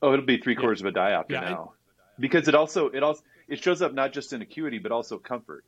[0.00, 1.72] Oh, it'll be three quarters of a diopter Yeah, now,
[2.18, 5.64] because it also it also it shows up not just in acuity but also comfort.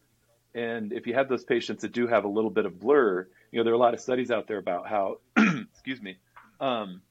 [0.54, 3.58] And if you have those patients that do have a little bit of blur, you
[3.58, 6.16] know there are a lot of studies out there about how, excuse me,
[6.60, 7.02] um,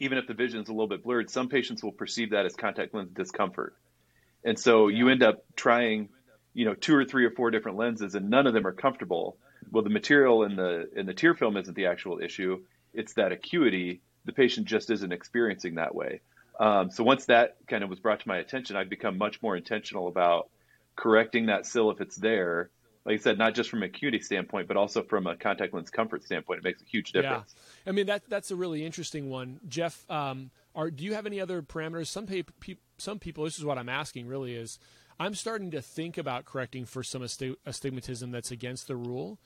[0.00, 2.54] even if the vision is a little bit blurred, some patients will perceive that as
[2.54, 3.74] contact lens discomfort.
[4.44, 6.10] And so you end up trying,
[6.52, 9.36] you know, two or three or four different lenses, and none of them are comfortable.
[9.70, 13.32] Well, the material in the in the tear film isn't the actual issue; it's that
[13.32, 14.00] acuity.
[14.26, 16.20] The patient just isn't experiencing that way.
[16.58, 19.56] Um, so once that kind of was brought to my attention, I've become much more
[19.56, 20.48] intentional about
[20.96, 22.70] correcting that cyl if it's there.
[23.04, 25.90] Like I said, not just from an acuity standpoint, but also from a contact lens
[25.90, 26.58] comfort standpoint.
[26.58, 27.54] It makes a huge difference.
[27.54, 30.08] Yeah, I mean that that's a really interesting one, Jeff.
[30.10, 32.06] Um, are do you have any other parameters?
[32.06, 33.44] Some pe- pe- some people.
[33.44, 34.26] This is what I'm asking.
[34.26, 34.78] Really, is
[35.20, 39.38] I'm starting to think about correcting for some asti- astigmatism that's against the rule,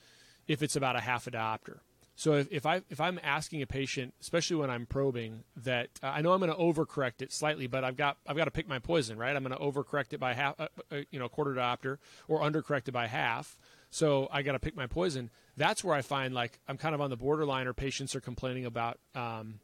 [0.46, 1.80] if it's about a half a diopter.
[2.18, 6.08] So if, if I if I'm asking a patient, especially when I'm probing, that uh,
[6.08, 8.66] I know I'm going to overcorrect it slightly, but I've got I've got to pick
[8.66, 9.36] my poison, right?
[9.36, 12.88] I'm going to overcorrect it by half, uh, uh, you know, quarter diopter, or undercorrect
[12.88, 13.56] it by half.
[13.90, 15.30] So I got to pick my poison.
[15.56, 18.66] That's where I find like I'm kind of on the borderline, or patients are complaining
[18.66, 19.60] about um,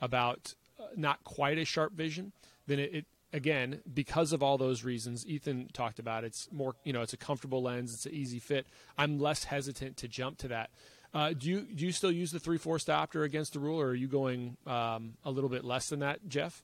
[0.00, 2.32] about uh, not quite as sharp vision.
[2.66, 6.24] Then it, it again because of all those reasons Ethan talked about.
[6.24, 7.92] It's more you know it's a comfortable lens.
[7.92, 8.66] It's an easy fit.
[8.96, 10.70] I'm less hesitant to jump to that.
[11.14, 13.88] Uh, do you do you still use the three four diopter against the rule, or
[13.88, 16.62] are you going um, a little bit less than that, Jeff?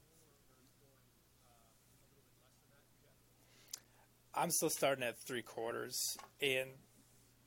[4.34, 6.68] I'm still starting at three quarters, and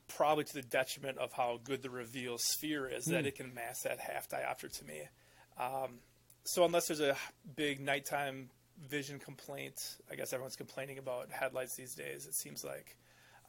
[0.07, 3.83] probably to the detriment of how good the reveal sphere is, that it can mask
[3.83, 5.01] that half diopter to me.
[5.59, 5.99] Um,
[6.45, 7.17] so unless there's a
[7.55, 8.49] big nighttime
[8.89, 9.75] vision complaint,
[10.09, 12.25] I guess everyone's complaining about headlights these days.
[12.25, 12.95] It seems like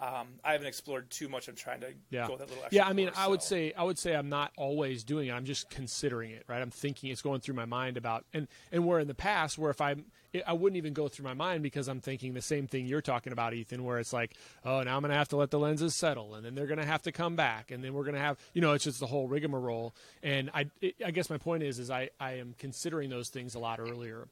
[0.01, 1.49] um, I haven't explored too much.
[1.49, 2.29] I'm trying to Yeah.
[2.29, 2.77] go that little extra.
[2.77, 3.49] Yeah, I mean, course, I would so.
[3.49, 5.33] say I would say I'm not always doing it.
[5.33, 6.63] I'm just considering it, right?
[6.63, 9.71] I'm thinking it's going through my mind about and and where in the past where
[9.71, 12.67] if I'm it, I wouldn't even go through my mind because I'm thinking the same
[12.67, 14.35] thing you're talking about, Ethan, where it's like,
[14.65, 16.79] oh, now I'm going to have to let the lenses settle, and then they're going
[16.79, 19.01] to have to come back, and then we're going to have, you know, it's just
[19.01, 19.95] the whole rigmarole.
[20.23, 23.55] And I, it, I guess my point is, is I, I am considering those things
[23.55, 24.29] a lot earlier.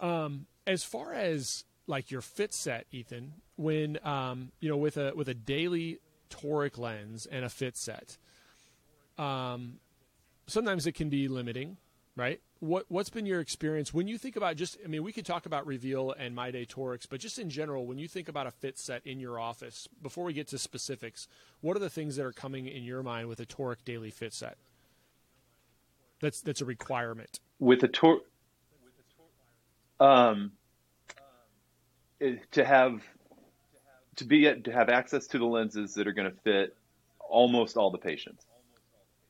[0.00, 5.12] Um, as far as like your fit set, Ethan, when um, you know with a
[5.14, 5.98] with a daily
[6.30, 8.16] toric lens and a fit set,
[9.18, 9.74] um,
[10.46, 11.76] sometimes it can be limiting,
[12.16, 12.40] right?
[12.60, 14.78] What what's been your experience when you think about just?
[14.82, 17.86] I mean, we could talk about Reveal and My Day Torics, but just in general,
[17.86, 21.28] when you think about a fit set in your office, before we get to specifics,
[21.60, 24.32] what are the things that are coming in your mind with a toric daily fit
[24.32, 24.56] set?
[26.20, 27.40] That's that's a requirement.
[27.58, 28.20] with a tor
[30.00, 30.52] um
[32.52, 33.02] to have
[34.20, 36.76] to be to have access to the lenses that are going to fit
[37.18, 38.44] almost all the patients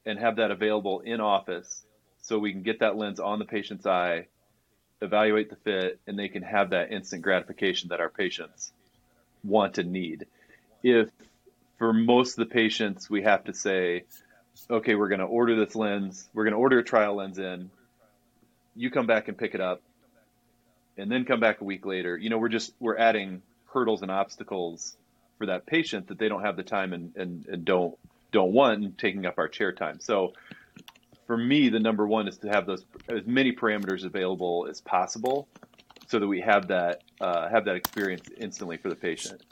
[0.05, 1.85] and have that available in office
[2.21, 4.27] so we can get that lens on the patient's eye
[5.01, 8.73] evaluate the fit and they can have that instant gratification that our patients
[9.45, 10.27] want and need.
[10.83, 11.09] If
[11.79, 14.05] for most of the patients we have to say
[14.69, 17.71] okay we're going to order this lens we're going to order a trial lens in.
[18.75, 19.83] You come back and pick it up
[20.99, 22.17] and then come back a week later.
[22.17, 24.97] You know we're just we're adding hurdles and obstacles
[25.39, 27.97] for that patient that they don't have the time and, and, and don't
[28.33, 29.99] don't want and taking up our chair time.
[30.01, 30.33] So
[31.27, 35.49] for me the number one is to have those as many parameters available as possible
[36.09, 39.43] so that we have that uh, have that experience instantly for the patient.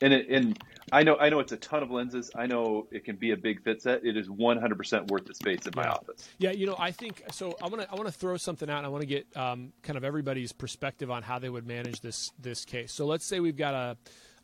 [0.00, 0.58] And it, and
[0.92, 2.30] I know I know it's a ton of lenses.
[2.36, 4.04] I know it can be a big fit set.
[4.04, 5.92] It is 100% worth the space in my Yeah.
[5.92, 6.28] office.
[6.38, 7.56] Yeah, you know, I think so.
[7.60, 8.78] I want to I want to throw something out.
[8.78, 12.00] and I want to get um, kind of everybody's perspective on how they would manage
[12.02, 12.92] this this case.
[12.92, 13.74] So let's say we've got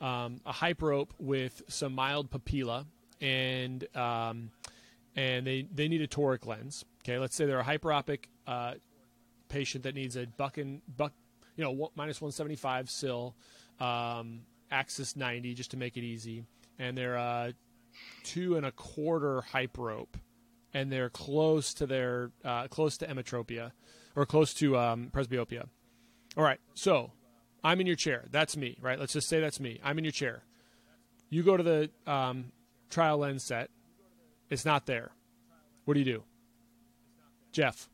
[0.01, 2.87] a um, a hyperope with some mild papilla,
[3.21, 4.51] and um,
[5.15, 6.85] and they they need a toric lens.
[7.05, 8.75] Okay, let's say they're a hyperopic uh,
[9.49, 11.13] patient that needs a buck and buck,
[11.57, 13.37] you know, minus one seventy five cyl,
[13.79, 14.41] um,
[14.73, 16.45] axis ninety just to make it easy,
[16.79, 17.53] and they're uh,
[18.25, 20.15] two and a quarter hyperope,
[20.73, 23.73] and they're close to their uh, close to emmetropia
[24.17, 25.69] or close to um, presbyopia.
[26.37, 27.13] All right, so
[27.63, 28.25] I'm in your chair.
[28.31, 28.99] That's me, right?
[28.99, 29.79] Let's just say that's me.
[29.85, 30.43] I'm in your chair.
[31.29, 32.53] You go to the um,
[32.91, 33.71] trial lens set.
[34.51, 35.13] It's not there.
[35.85, 36.23] What do you do,
[37.53, 37.89] Jeff?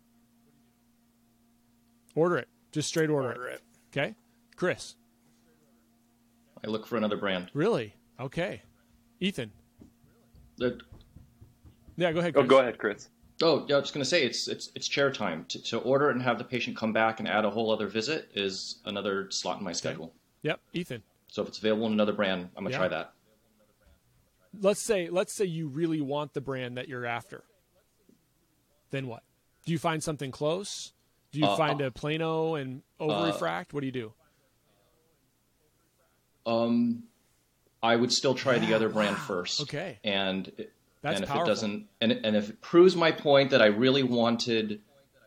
[2.15, 2.49] Order it.
[2.73, 3.55] Just straight order, order it.
[3.55, 3.99] it.
[3.99, 4.15] Okay,
[4.57, 4.95] Chris.
[6.65, 7.51] I look for another brand.
[7.55, 7.95] Really?
[8.21, 8.63] Okay,
[9.21, 9.53] Ethan.
[10.57, 10.81] The-
[11.97, 12.35] Yeah, go ahead.
[12.37, 13.09] Oh, go ahead, Chris.
[13.43, 15.45] Oh, yeah, I was going to say it's it's it's chair time.
[15.51, 18.29] To, to order and have the patient come back and add a whole other visit
[18.35, 20.13] is another slot in my schedule.
[20.43, 21.03] Yep, Ethan.
[21.29, 22.79] So if it's available in another brand, I'm gonna Yeah.
[22.79, 23.13] try that.
[24.61, 27.45] let's say let's say you really want the brand that you're after.
[28.91, 29.23] Then what?
[29.67, 30.93] Do you find something close?
[31.31, 33.73] Do you Uh, find a plano and over refract?
[33.75, 34.13] what do you do?
[36.49, 37.05] Um,
[37.83, 39.61] I would still try the other brand first.
[39.63, 39.99] Okay.
[40.03, 40.51] And
[41.03, 41.45] That's and if powerful.
[41.45, 44.81] it doesn't, and and if it proves my point that I really wanted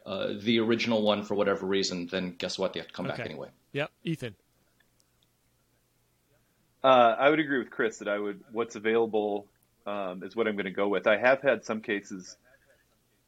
[0.06, 2.74] uh, the original one for whatever reason, then guess what?
[2.74, 3.50] They have to come back anyway.
[3.72, 4.36] Yep, Ethan.
[6.84, 9.46] Uh, I would agree with Chris that I would what's available
[9.86, 11.08] um, is what I'm going to go with.
[11.08, 12.36] I have had some cases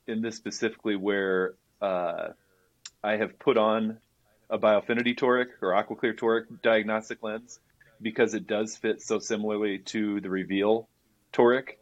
[0.08, 2.30] in this specifically where uh,
[3.04, 4.00] I have put on
[4.50, 7.60] a Biofinity toric or Aquaclear toric diagnostic lens
[8.04, 10.88] because it does fit so similarly to the Reveal
[11.32, 11.78] toric.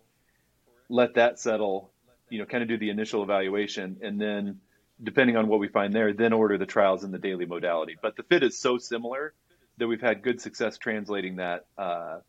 [0.90, 1.92] Let that settle,
[2.30, 4.60] you know, kind of do the initial evaluation, and then
[5.02, 7.98] depending on what we find there, then order the trials in the daily modality.
[8.02, 9.34] But the fit is so similar
[9.78, 12.20] that we've had good success translating that uh,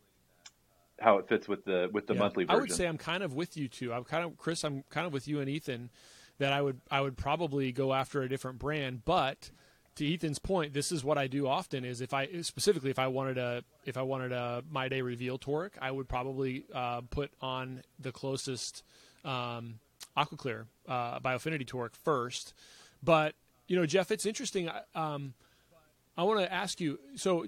[0.98, 2.20] how it fits with the with the Yeah.
[2.20, 3.92] monthly I would say I'm kind of with you too.
[3.92, 4.64] I'm kind of Chris.
[4.64, 5.90] I'm kind of with you and Ethan
[6.38, 9.50] that I would I would probably go after a different brand, but
[9.96, 11.84] to Ethan's point, this is what I do often.
[11.84, 15.38] Is if I specifically if I wanted a if I wanted a my day reveal
[15.38, 18.82] toric, I would probably uh, put on the closest
[19.24, 19.80] um,
[20.16, 22.54] AquaClear uh, Biofinity toric first.
[23.02, 23.34] But
[23.66, 24.70] you know, Jeff, it's interesting.
[24.94, 25.34] Um,
[26.16, 26.98] I want to ask you.
[27.16, 27.46] So,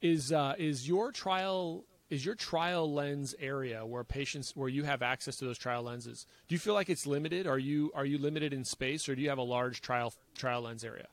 [0.00, 5.02] is uh, is your trial is your trial lens area where patients where you have
[5.02, 6.26] access to those trial lenses?
[6.48, 7.46] Do you feel like it's limited?
[7.46, 10.62] Are you are you limited in space, or do you have a large trial trial
[10.62, 11.06] lens area?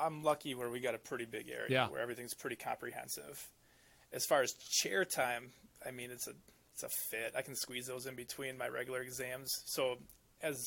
[0.00, 1.88] I'm lucky where we got a pretty big area yeah.
[1.88, 3.46] where everything's pretty comprehensive.
[4.12, 5.50] As far as chair time,
[5.86, 6.32] I mean it's a
[6.74, 7.34] it's a fit.
[7.36, 9.50] I can squeeze those in between my regular exams.
[9.66, 9.98] So
[10.42, 10.64] as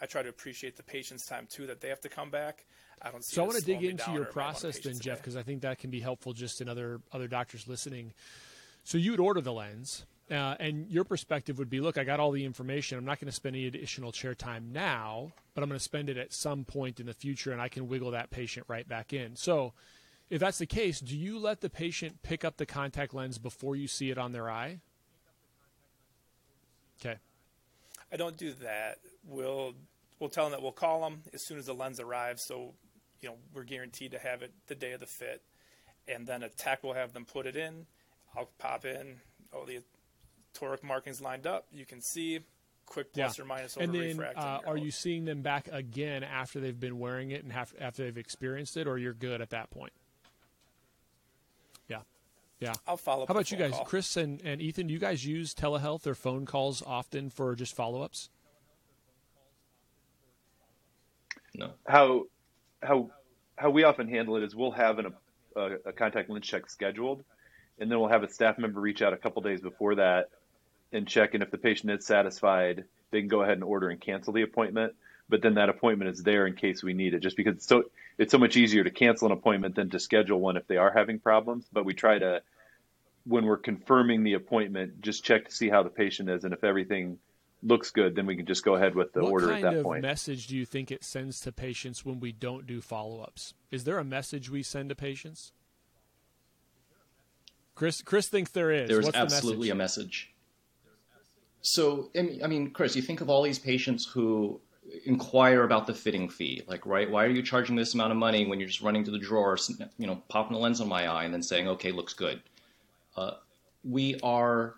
[0.00, 2.64] I try to appreciate the patient's time too that they have to come back.
[3.00, 3.36] I don't see.
[3.36, 5.90] So I want to dig into your process then, Jeff, because I think that can
[5.90, 8.12] be helpful just in other other doctors listening.
[8.84, 12.20] So you would order the lens, uh, and your perspective would be, look, I got
[12.20, 12.96] all the information.
[12.96, 16.08] I'm not going to spend any additional chair time now, but I'm going to spend
[16.08, 19.12] it at some point in the future, and I can wiggle that patient right back
[19.12, 19.36] in.
[19.36, 19.72] So
[20.30, 23.76] if that's the case, do you let the patient pick up the contact lens before
[23.76, 24.80] you see it on their eye?
[27.00, 27.18] Okay.
[28.12, 28.98] I don't do that.
[29.26, 29.74] We'll
[30.20, 32.42] we'll tell them that we'll call them as soon as the lens arrives.
[32.42, 32.74] So,
[33.20, 35.42] you know, we're guaranteed to have it the day of the fit,
[36.06, 37.86] and then a tech will have them put it in.
[38.36, 39.16] I'll pop in.
[39.52, 39.80] Oh, the
[40.58, 41.66] toric markings lined up.
[41.72, 42.40] You can see
[42.86, 43.42] quick plus yeah.
[43.42, 44.42] or minus over and then, refracting.
[44.42, 48.04] Uh, are you seeing them back again after they've been wearing it and have, after
[48.04, 49.92] they've experienced it, or you're good at that point?
[51.88, 52.00] Yeah.
[52.60, 52.74] Yeah.
[52.86, 53.84] I'll follow How about you guys, call.
[53.84, 54.86] Chris and, and Ethan?
[54.86, 58.28] Do you guys use telehealth or phone calls often for just follow ups?
[61.54, 61.72] No.
[61.86, 62.24] How
[62.82, 63.10] how
[63.56, 65.12] how we often handle it is we'll have an,
[65.54, 67.22] a, a contact lens check scheduled,
[67.78, 70.30] and then we'll have a staff member reach out a couple days before that
[70.92, 71.34] and check.
[71.34, 74.42] And if the patient is satisfied, they can go ahead and order and cancel the
[74.42, 74.94] appointment.
[75.28, 77.84] But then that appointment is there in case we need it, just because it's so
[78.18, 80.92] it's so much easier to cancel an appointment than to schedule one if they are
[80.92, 81.66] having problems.
[81.72, 82.42] But we try to,
[83.24, 86.64] when we're confirming the appointment, just check to see how the patient is, and if
[86.64, 87.18] everything
[87.62, 89.84] looks good, then we can just go ahead with the what order at that of
[89.84, 90.02] point.
[90.02, 93.54] message do you think it sends to patients when we don't do follow-ups?
[93.70, 95.52] Is there a message we send to patients?
[97.74, 98.88] Chris, Chris thinks there is.
[98.88, 100.31] There's What's absolutely the a message.
[101.62, 104.60] So, I mean, Chris, you think of all these patients who
[105.04, 106.62] inquire about the fitting fee.
[106.66, 109.10] Like, right, why are you charging this amount of money when you're just running to
[109.10, 109.56] the drawer,
[109.98, 112.42] you know, popping a lens on my eye and then saying, okay, looks good?
[113.16, 113.32] Uh,
[113.84, 114.74] we are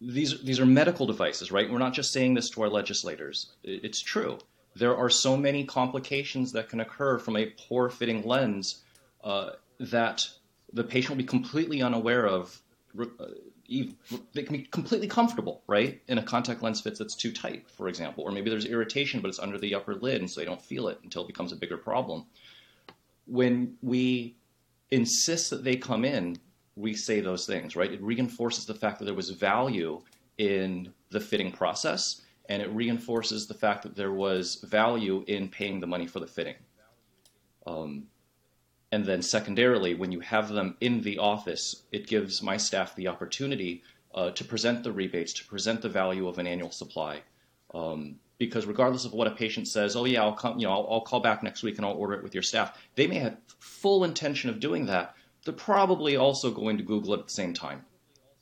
[0.00, 1.70] these these are medical devices, right?
[1.70, 3.52] We're not just saying this to our legislators.
[3.62, 4.38] It's true.
[4.76, 8.82] There are so many complications that can occur from a poor fitting lens
[9.22, 10.28] uh, that
[10.72, 12.60] the patient will be completely unaware of.
[13.68, 17.88] They can be completely comfortable, right, in a contact lens fits that's too tight, for
[17.88, 20.62] example, or maybe there's irritation, but it's under the upper lid, and so they don't
[20.62, 22.26] feel it until it becomes a bigger problem.
[23.26, 24.36] When we
[24.90, 26.38] insist that they come in
[26.76, 27.92] we say those things, right?
[27.92, 30.02] It reinforces the fact that there was value
[30.38, 35.80] in the fitting process, and it reinforces the fact that there was value in paying
[35.80, 36.56] the money for the fitting.
[37.66, 38.04] Um,
[38.94, 43.08] and then, secondarily, when you have them in the office, it gives my staff the
[43.08, 43.82] opportunity
[44.14, 47.22] uh, to present the rebates, to present the value of an annual supply.
[47.74, 50.86] Um, because regardless of what a patient says, oh yeah, I'll come, you know, I'll,
[50.88, 52.80] I'll call back next week and I'll order it with your staff.
[52.94, 57.18] They may have full intention of doing that, they're probably also going to Google it
[57.18, 57.84] at the same time,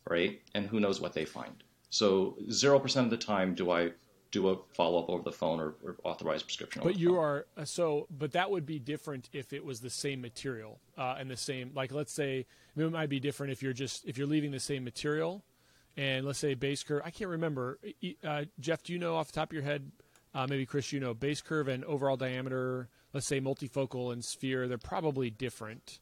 [0.07, 0.39] right?
[0.53, 1.65] And who knows what they find.
[1.89, 3.93] So 0% of the time do I
[4.33, 6.83] do a follow up over the phone or, or authorize prescription.
[6.83, 10.21] But you are uh, so, but that would be different if it was the same
[10.21, 11.71] material uh, and the same.
[11.75, 14.51] Like, let's say I mean, it might be different if you're just if you're leaving
[14.51, 15.45] the same material,
[15.97, 17.03] and let's say base curve.
[17.05, 17.79] I can't remember.
[18.25, 19.93] Uh, Jeff, do you know off the top of your head?
[20.35, 22.89] Uh, maybe Chris, you know, base curve and overall diameter.
[23.13, 24.67] Let's say multifocal and sphere.
[24.67, 26.01] They're probably different.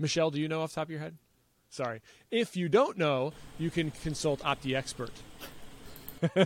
[0.00, 1.16] Michelle, do you know off the top of your head?
[1.70, 2.00] Sorry.
[2.32, 5.10] If you don't know, you can consult OptiExpert.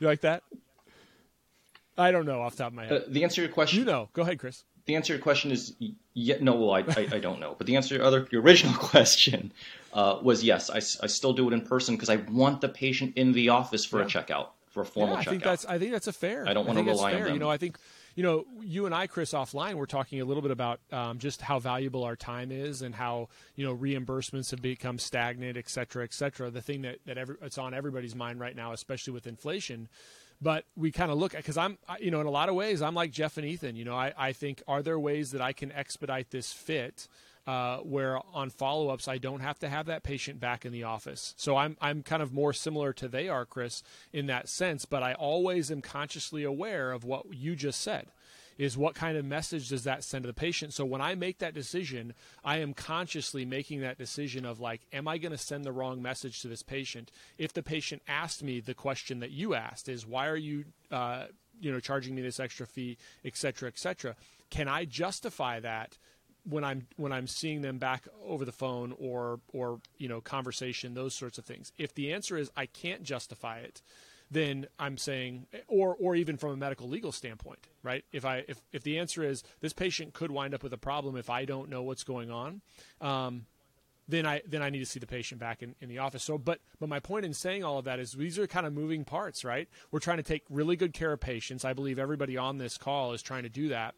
[0.00, 0.42] you like that?
[1.96, 2.92] I don't know off the top of my head.
[2.92, 3.80] Uh, the answer to your question.
[3.80, 4.08] You know.
[4.12, 4.64] Go ahead, Chris.
[4.86, 5.74] The answer to your question is
[6.14, 6.54] yeah, no.
[6.54, 7.54] Well, I, I, I, don't know.
[7.58, 9.52] But the answer to your other your original question
[9.92, 10.70] uh, was yes.
[10.70, 13.84] I, I still do it in person because I want the patient in the office
[13.84, 14.06] for yeah.
[14.06, 15.30] a checkout for a formal yeah, I checkout.
[15.30, 16.48] think that's I think that's a fair.
[16.48, 17.32] I don't want to rely on them.
[17.34, 17.78] You know, I think
[18.18, 21.40] you know, you and I, Chris, offline, we're talking a little bit about um, just
[21.40, 26.02] how valuable our time is and how you know reimbursements have become stagnant, et cetera,
[26.02, 26.50] et cetera.
[26.50, 29.88] The thing that that every, it's on everybody's mind right now, especially with inflation.
[30.42, 32.82] But we kind of look at because I'm, you know, in a lot of ways,
[32.82, 33.76] I'm like Jeff and Ethan.
[33.76, 37.06] You know, I, I think are there ways that I can expedite this fit
[37.48, 40.84] uh, where on follow ups I don't have to have that patient back in the
[40.84, 41.34] office.
[41.38, 43.82] So I'm I'm kind of more similar to they are, Chris,
[44.12, 44.84] in that sense.
[44.84, 48.08] But I always am consciously aware of what you just said.
[48.58, 50.74] Is what kind of message does that send to the patient?
[50.74, 52.12] So when I make that decision,
[52.44, 56.02] I am consciously making that decision of like, am I going to send the wrong
[56.02, 57.12] message to this patient?
[57.38, 61.26] If the patient asked me the question that you asked, is why are you, uh,
[61.60, 64.16] you know, charging me this extra fee, et cetera, et cetera?
[64.50, 65.96] Can I justify that
[66.48, 70.94] when I'm when I'm seeing them back over the phone or or you know conversation
[70.94, 71.72] those sorts of things.
[71.78, 73.82] If the answer is I can't justify it,
[74.30, 78.04] then I'm saying or or even from a medical legal standpoint, right?
[78.12, 81.16] If I if if the answer is this patient could wind up with a problem
[81.16, 82.62] if I don't know what's going on,
[83.00, 83.46] um,
[84.08, 86.24] then I then I need to see the patient back in, in the office.
[86.24, 88.72] So but but my point in saying all of that is these are kind of
[88.72, 89.68] moving parts, right?
[89.90, 91.64] We're trying to take really good care of patients.
[91.64, 93.94] I believe everybody on this call is trying to do that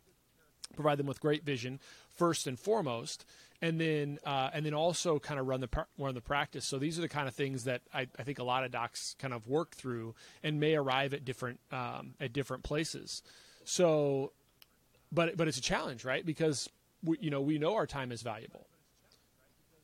[0.74, 3.24] provide them with great vision first and foremost,
[3.62, 5.68] and then uh, and then also kind of run the
[5.98, 6.64] run the practice.
[6.64, 9.16] So these are the kind of things that I, I think a lot of docs
[9.18, 13.22] kind of work through and may arrive at different um, at different places.
[13.64, 14.32] So,
[15.12, 16.24] but but it's a challenge, right?
[16.24, 16.68] Because
[17.02, 18.66] we, you know we know our time is valuable,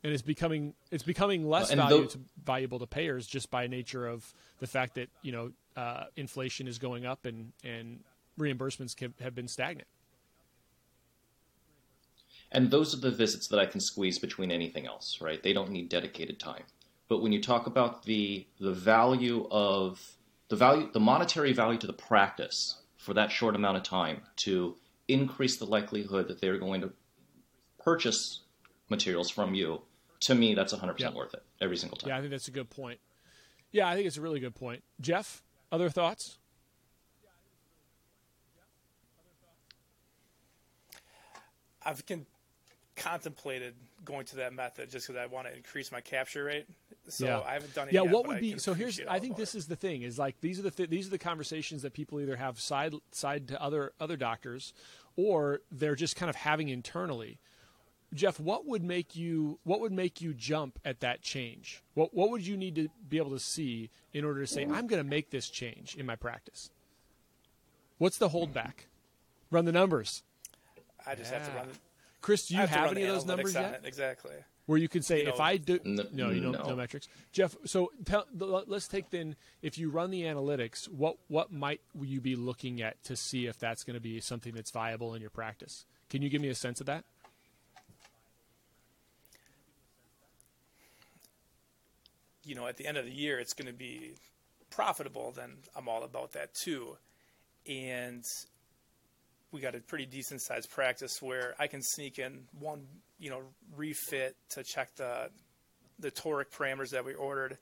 [0.03, 4.33] and it's becoming it's becoming less valuable to, valuable to payers just by nature of
[4.59, 7.99] the fact that you know uh, inflation is going up and and
[8.39, 9.87] reimbursements can, have been stagnant.
[12.51, 15.41] And those are the visits that I can squeeze between anything else, right?
[15.41, 16.63] They don't need dedicated time.
[17.09, 20.17] But when you talk about the the value of
[20.49, 24.75] the value the monetary value to the practice for that short amount of time to
[25.07, 26.91] increase the likelihood that they're going to
[27.79, 28.41] purchase
[28.89, 29.81] materials from you,
[30.19, 31.13] to me that's 100% yep.
[31.13, 32.09] worth it every single time.
[32.09, 32.99] Yeah, I think that's a good point.
[33.71, 34.83] Yeah, I think it's a really good point.
[34.99, 36.37] Jeff, other thoughts?
[41.85, 42.25] I've con-
[42.97, 46.65] contemplated going to that method just because I want to increase my capture rate.
[47.07, 47.39] So yeah.
[47.39, 47.93] I haven't done it.
[47.93, 48.73] Yeah, yet, what would be so?
[48.73, 51.11] Here's I think this is the thing is like these are the th- these are
[51.11, 54.73] the conversations that people either have side side to other other doctors,
[55.15, 57.39] or they're just kind of having internally.
[58.13, 61.83] Jeff, what would make you what would make you jump at that change?
[61.93, 64.87] What what would you need to be able to see in order to say I'm
[64.87, 66.71] going to make this change in my practice?
[67.97, 68.87] What's the holdback?
[69.49, 70.23] Run the numbers.
[71.05, 71.39] I just yeah.
[71.39, 71.67] have to run.
[72.27, 73.83] Chris, do you have, have any of those numbers yet?
[73.85, 74.35] Exactly.
[74.65, 76.67] Where you can say, you if know, I do, no, no you don't no.
[76.67, 77.07] no metrics.
[77.31, 82.19] Jeff, so tell, let's take then, if you run the analytics, what what might you
[82.19, 85.29] be looking at to see if that's going to be something that's viable in your
[85.29, 85.85] practice?
[86.09, 87.05] Can you give me a sense of that?
[92.43, 94.15] You know, at the end of the year, it's going to be
[94.69, 95.31] profitable.
[95.31, 96.97] Then I'm all about that too.
[97.69, 98.25] And
[99.57, 102.85] we got a pretty decent sized practice where I can sneak in one,
[103.19, 103.41] you know,
[103.75, 105.31] refit to check the
[105.97, 107.57] the toric parameters that we ordered.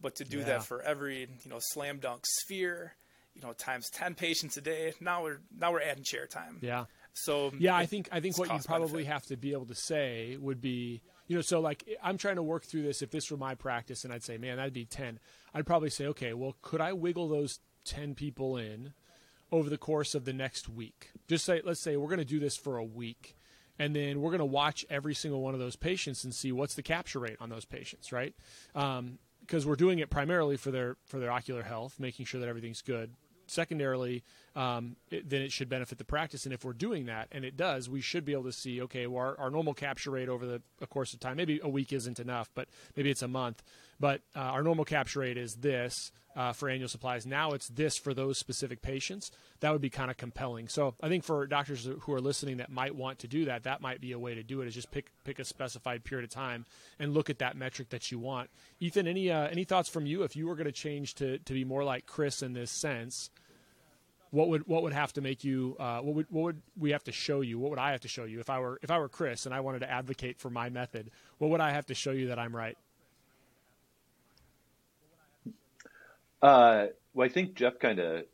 [0.00, 0.44] But to do yeah.
[0.44, 2.94] that for every, you know, slam dunk sphere,
[3.34, 6.58] you know, times ten patients a day, now we're now we're adding chair time.
[6.62, 6.86] Yeah.
[7.12, 9.12] So yeah, I think I think what you probably benefit.
[9.12, 12.42] have to be able to say would be, you know, so like I'm trying to
[12.42, 13.02] work through this.
[13.02, 15.20] If this were my practice, and I'd say, man, that'd be ten.
[15.54, 18.94] I'd probably say, okay, well, could I wiggle those ten people in?
[19.52, 21.10] Over the course of the next week.
[21.28, 23.36] Just say, let's say we're going to do this for a week,
[23.78, 26.74] and then we're going to watch every single one of those patients and see what's
[26.74, 28.34] the capture rate on those patients, right?
[28.72, 29.18] Because um,
[29.64, 33.14] we're doing it primarily for their for their ocular health, making sure that everything's good.
[33.46, 34.22] Secondarily,
[34.60, 36.44] um, it, then it should benefit the practice.
[36.44, 39.06] And if we're doing that, and it does, we should be able to see, okay,
[39.06, 41.94] well, our, our normal capture rate over the, the, course of time, maybe a week
[41.94, 43.62] isn't enough, but maybe it's a month.
[43.98, 47.24] But uh, our normal capture rate is this uh, for annual supplies.
[47.24, 49.30] Now it's this for those specific patients.
[49.60, 50.68] That would be kind of compelling.
[50.68, 53.80] So I think for doctors who are listening that might want to do that, that
[53.80, 54.68] might be a way to do it.
[54.68, 56.66] Is just pick pick a specified period of time
[56.98, 58.50] and look at that metric that you want.
[58.78, 61.52] Ethan, any uh, any thoughts from you if you were going to change to to
[61.52, 63.30] be more like Chris in this sense?
[64.30, 65.76] What would what would have to make you?
[65.78, 67.58] Uh, what would what would we have to show you?
[67.58, 69.54] What would I have to show you if I were if I were Chris and
[69.54, 71.10] I wanted to advocate for my method?
[71.38, 72.78] What would I have to show you that I'm right?
[76.42, 78.24] Uh, well, I think Jeff kind of,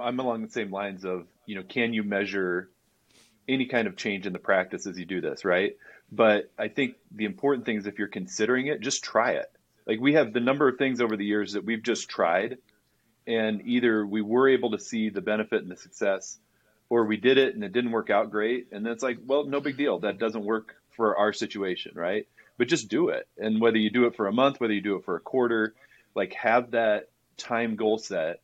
[0.00, 2.70] I'm along the same lines of, you know, can you measure
[3.48, 5.76] any kind of change in the practice as you do this, right?
[6.10, 9.50] But I think the important thing is if you're considering it, just try it.
[9.86, 12.58] Like we have the number of things over the years that we've just tried,
[13.28, 16.38] and either we were able to see the benefit and the success,
[16.88, 18.68] or we did it and it didn't work out great.
[18.72, 19.98] And then it's like, well, no big deal.
[19.98, 22.26] That doesn't work for our situation, right?
[22.56, 23.28] But just do it.
[23.36, 25.74] And whether you do it for a month, whether you do it for a quarter,
[26.14, 28.40] like have that time goal set,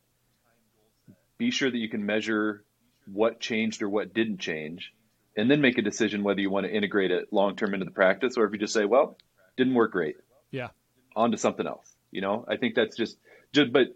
[1.39, 2.63] be sure that you can measure
[3.11, 4.93] what changed or what didn't change,
[5.35, 7.91] and then make a decision whether you want to integrate it long term into the
[7.91, 9.17] practice or if you just say, well,
[9.57, 10.17] didn't work great.
[10.51, 10.69] Yeah.
[11.15, 11.91] On to something else.
[12.11, 13.17] You know, I think that's just,
[13.51, 13.87] just but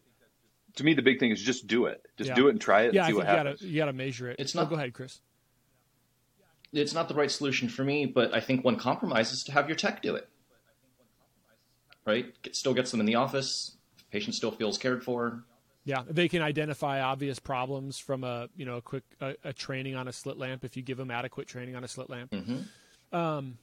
[0.80, 2.02] to me, the big thing is just do it.
[2.18, 2.36] Just Yeah.
[2.36, 3.60] do it and try it Yeah, and I see think what you happens.
[3.62, 4.36] gotta you gotta measure it.
[4.40, 5.22] It's Oh, not- go ahead, Chris.
[6.74, 9.68] It's not the right solution for me, but I think one compromise is to have
[9.70, 10.28] your tech do it.
[12.06, 12.34] Right?
[12.42, 13.76] Get, still gets them in the office.
[14.12, 15.44] Patient still feels cared for.
[15.84, 19.96] Yeah, they can identify obvious problems from a you know a quick a, a training
[19.96, 22.34] on a slit lamp if you give them adequate training on a slit lamp.
[22.34, 22.62] hmm
[23.12, 23.58] Um,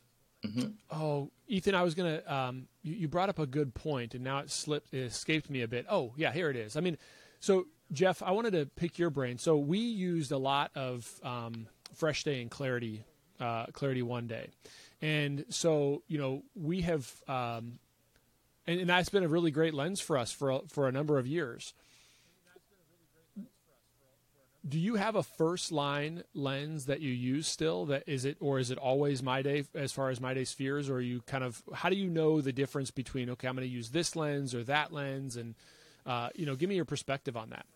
[0.90, 2.22] Oh, Ethan, I was gonna.
[2.26, 5.62] Um, you, you brought up a good point, and now it slipped, it escaped me
[5.62, 5.86] a bit.
[5.88, 6.76] Oh, yeah, here it is.
[6.76, 6.98] I mean,
[7.40, 9.38] so Jeff, I wanted to pick your brain.
[9.38, 13.00] So we used a lot of um, Fresh Day and clariti,
[13.40, 14.48] uh, clariti One Day,
[15.00, 17.78] and so you know we have, um,
[18.66, 21.18] and, and that's been a really great lens for us for a, for a number
[21.18, 21.74] of years.
[24.68, 27.86] Do you have a first line lens that you use still?
[27.86, 30.90] That is it, or is it always MyDay as far as MyDay spheres?
[30.90, 33.72] Or you kind of how do you know the difference between okay, I'm going to
[33.72, 35.54] use this lens or that lens, and
[36.04, 37.66] uh, you know, give me your perspective on that.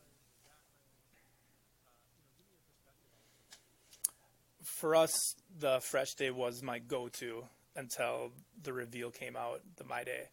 [4.63, 7.45] For us, the Fresh Day was my go-to
[7.77, 8.33] until
[8.63, 10.27] the reveal came out, the MyDay,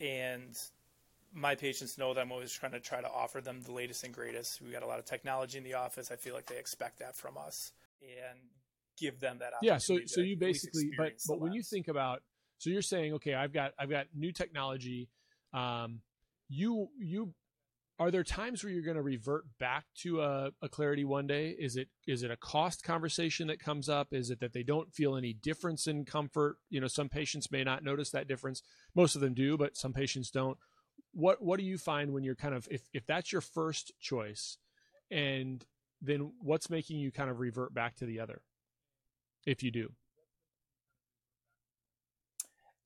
[0.00, 0.56] and
[1.32, 4.12] my patients know that I'm always trying to try to offer them the latest and
[4.12, 4.60] greatest.
[4.60, 6.10] We got a lot of technology in the office.
[6.10, 7.72] I feel like they expect that from us,
[8.02, 8.38] and
[8.98, 9.52] give them that.
[9.62, 9.78] Yeah.
[9.78, 12.22] So so you basically, but but when you think about,
[12.58, 15.08] so you're saying okay, I've got I've got new technology.
[15.52, 16.00] Um,
[16.48, 17.32] you you
[18.00, 21.50] are there times where you're going to revert back to a, a clariti one day
[21.50, 24.92] is it is it a cost conversation that comes up is it that they don't
[24.92, 28.62] feel any difference in comfort you know some patients may not notice that difference
[28.94, 30.56] most of them do but some patients don't
[31.12, 34.58] what what do you find when you're kind of if if that's your first choice
[35.10, 35.64] and
[36.00, 38.42] then what's making you kind of revert back to the other
[39.46, 39.92] if you do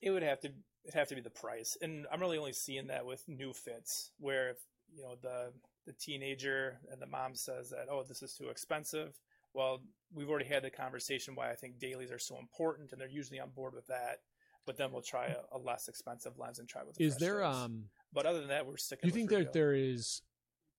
[0.00, 0.48] it would have to
[0.84, 4.10] it have to be the price and i'm really only seeing that with new fits
[4.18, 4.58] where if
[4.94, 5.52] you know the
[5.86, 9.18] the teenager and the mom says that oh this is too expensive
[9.52, 9.80] well
[10.14, 13.40] we've already had the conversation why i think dailies are so important and they're usually
[13.40, 14.18] on board with that
[14.66, 17.40] but then we'll try a, a less expensive lens and try with the is there
[17.40, 17.54] days.
[17.54, 20.22] um but other than that we're sticking you think that there is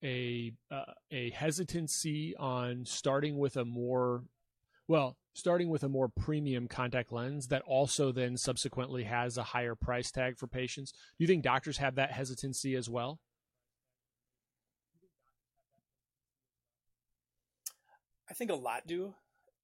[0.03, 4.23] a uh, a hesitancy on starting with a more
[4.87, 9.75] well starting with a more premium contact lens that also then subsequently has a higher
[9.75, 13.19] price tag for patients do you think doctors have that hesitancy as well
[18.29, 19.13] I think a lot do.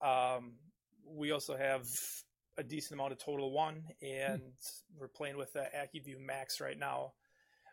[0.01, 0.53] Um,
[1.05, 1.87] we also have
[2.57, 4.41] a decent amount of Total1, and
[4.97, 7.13] we're playing with the Acuvue Max right now.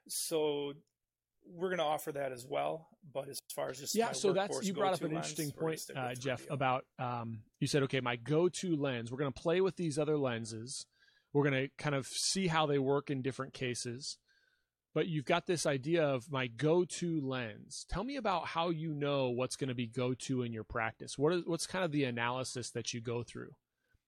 [0.09, 0.75] So
[1.55, 2.89] we're going to offer that as well.
[3.13, 5.81] But as far as just yeah so that's you brought up an lens, interesting point
[5.97, 6.55] uh, jeff Reveal.
[6.55, 10.19] about um, you said okay my go-to lens we're going to play with these other
[10.19, 10.87] lenses.
[11.33, 14.17] We're going to kind of see how they work in different cases.
[14.95, 17.85] But you've got this idea of my go-to lens.
[17.89, 21.19] Tell me about how you know what's going to be go-to in your practice.
[21.19, 23.51] What is what's kind of the analysis that you go through?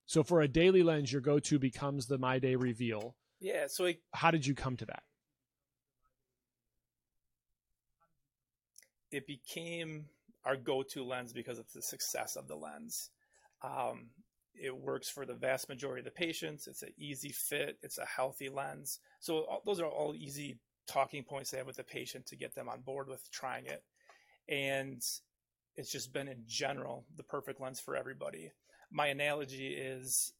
[0.06, 3.14] So for a daily lens your go-to becomes the MyDay reveal.
[3.38, 5.02] Yeah, so it, how did you come to that
[9.10, 10.06] it became
[10.44, 13.10] our go-to lens because of the success of the lens.
[13.62, 14.10] Um,
[14.54, 16.66] it works for the vast majority of the patients.
[16.66, 17.78] It's an easy fit.
[17.82, 19.00] It's a healthy lens.
[19.20, 22.54] So all, those are all easy talking points to have with the patient to get
[22.54, 23.82] them on board with trying it.
[24.48, 25.02] And
[25.76, 28.50] it's just been in general the perfect lens for everybody.
[28.90, 30.32] My analogy is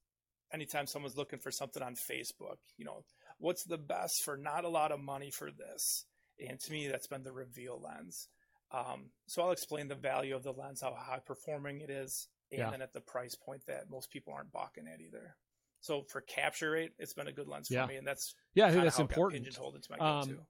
[0.52, 3.04] anytime someone's looking for something on Facebook, you know,
[3.38, 6.04] what's the best for not a lot of money for this?
[6.46, 8.28] And to me, that's been the reveal lens.
[8.72, 12.60] Um, so I'll explain the value of the lens, how high performing it is, and
[12.60, 12.70] Yeah.
[12.70, 15.36] then at the price point that most people aren't balking at either.
[15.80, 17.86] So for capture rate, it's been a good lens for Yeah.
[17.86, 20.46] me, and that's yeah i think that's how it got important pigeonholed into my Um.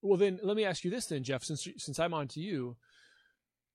[0.00, 1.42] Well, then let me ask you this then, Jeff.
[1.44, 2.76] Since since I'm on to you,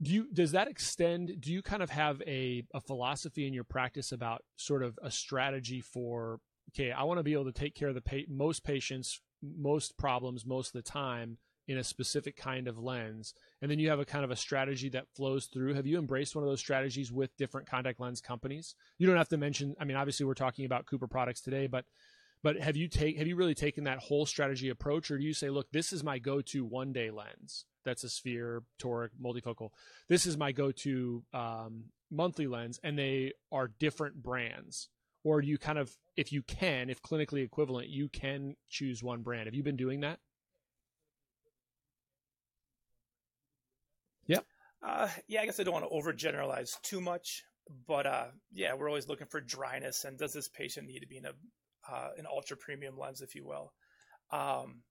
[0.02, 1.40] do you does that extend?
[1.42, 5.12] Do you kind of have a a philosophy in your practice about sort of a
[5.12, 6.40] strategy for?
[6.74, 9.98] Okay, I want to be able to take care of the pa- most patients, most
[9.98, 11.38] problems, most of the time
[11.68, 14.90] in a specific kind of lens, and then you have a kind of a strategy
[14.90, 15.74] that flows through.
[15.74, 18.76] Have you embraced one of those strategies with different contact lens companies?
[18.98, 19.76] You don't have to mention.
[19.80, 21.86] I mean, obviously, we're talking about Cooper products today, but
[22.44, 25.34] but have you take have you really taken that whole strategy approach, or do you
[25.34, 27.66] say, look, this is my go-to one-day lens?
[27.86, 29.70] That's a sphere, toric, multifocal.
[30.10, 34.90] This is my go-to um, monthly lens, and they are different brands.
[35.26, 39.22] Or do you kind of, if you can, if clinically equivalent, you can choose one
[39.22, 39.48] brand.
[39.48, 40.20] Have you been doing that?
[44.86, 47.44] Uh, yeah, I guess I don't want to overgeneralize too much,
[47.88, 51.18] but uh, yeah, we're always looking for dryness and does this patient need to be
[51.18, 51.34] in a
[51.90, 53.74] uh, an ultra premium lens, if you will.
[54.32, 54.82] Um,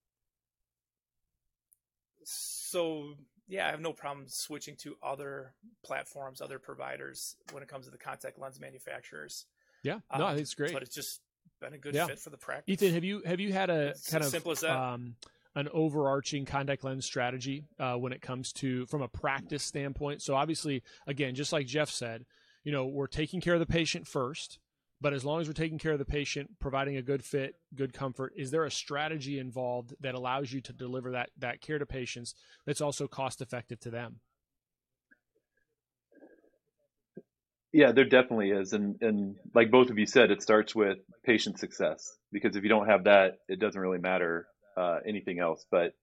[2.25, 3.15] so
[3.49, 7.91] yeah, I have no problem switching to other platforms, other providers when it comes to
[7.91, 9.47] the contact lens manufacturers.
[9.83, 10.73] Yeah, no, um, it's great.
[10.73, 11.21] But it's just
[11.61, 12.07] been a good yeah.
[12.07, 12.73] fit for the practice.
[12.73, 14.77] Ethan, have you have you had a it's kind of simple as that.
[14.77, 15.17] Um,
[15.55, 20.23] an overarching contact lens strategy uh, when it comes to from a practice standpoint?
[20.23, 22.25] So obviously, again, just like Jeff said,
[22.65, 24.59] you know, we're taking care of the patient first.
[25.01, 27.93] But as long as we're taking care of the patient, providing a good fit, good
[27.93, 31.87] comfort, is there a strategy involved that allows you to deliver that that care to
[31.87, 32.37] patients
[32.67, 34.21] that's also cost effective to them?
[37.73, 41.59] Yeah, there definitely is, and and like both of you said, it starts with patient
[41.59, 44.47] success because if you don't have that, it doesn't really matter
[44.77, 45.65] uh, anything else.
[45.71, 45.95] But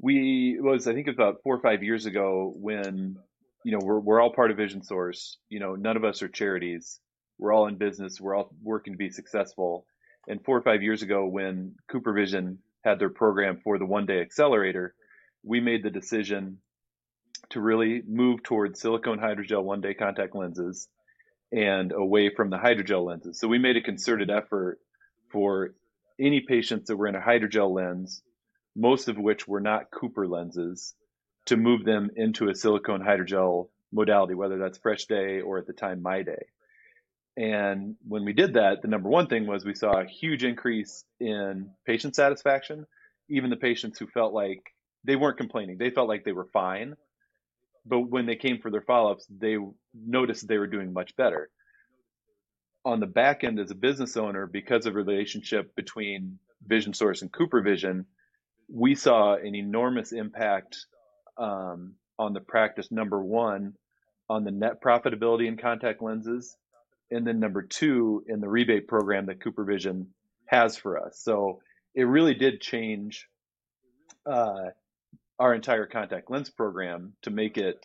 [0.00, 3.16] we was I think about four or five years ago when
[3.64, 5.38] you know we're we're all part of Vision Source.
[5.48, 7.00] You know, none of us are charities
[7.38, 8.20] we're all in business.
[8.20, 9.86] We're all working to be successful.
[10.28, 14.20] And four or five years ago, when CooperVision had their program for the one day
[14.20, 14.94] accelerator,
[15.42, 16.58] we made the decision
[17.50, 20.88] to really move towards silicone hydrogel one day contact lenses
[21.52, 23.38] and away from the hydrogel lenses.
[23.38, 24.80] So we made a concerted effort
[25.30, 25.74] for
[26.20, 28.22] any patients that were in a hydrogel lens,
[28.74, 30.94] most of which were not Cooper lenses,
[31.46, 35.72] to move them into a silicone hydrogel modality, whether that's Fresh Day or at the
[35.72, 36.42] time MyDay.
[37.36, 41.04] And when we did that, the number one thing was we saw a huge increase
[41.20, 42.86] in patient satisfaction.
[43.28, 44.62] Even the patients who felt like
[45.04, 46.96] they weren't complaining, they felt like they were fine.
[47.84, 49.56] But when they came for their follow ups, they
[49.94, 51.50] noticed they were doing much better.
[52.86, 57.32] On the back end, as a business owner, because of relationship between Vision Source and
[57.32, 58.04] CooperVision,
[58.72, 60.86] we saw an enormous impact
[61.36, 62.92] um, on the practice.
[62.92, 63.74] Number one,
[64.30, 66.56] on the net profitability in contact lenses,
[67.10, 70.06] and then number two in the rebate program that CooperVision
[70.46, 71.18] has for us.
[71.18, 71.62] So
[71.92, 73.28] it really did change
[74.24, 74.70] uh,
[75.40, 77.84] our entire contact lens program to make it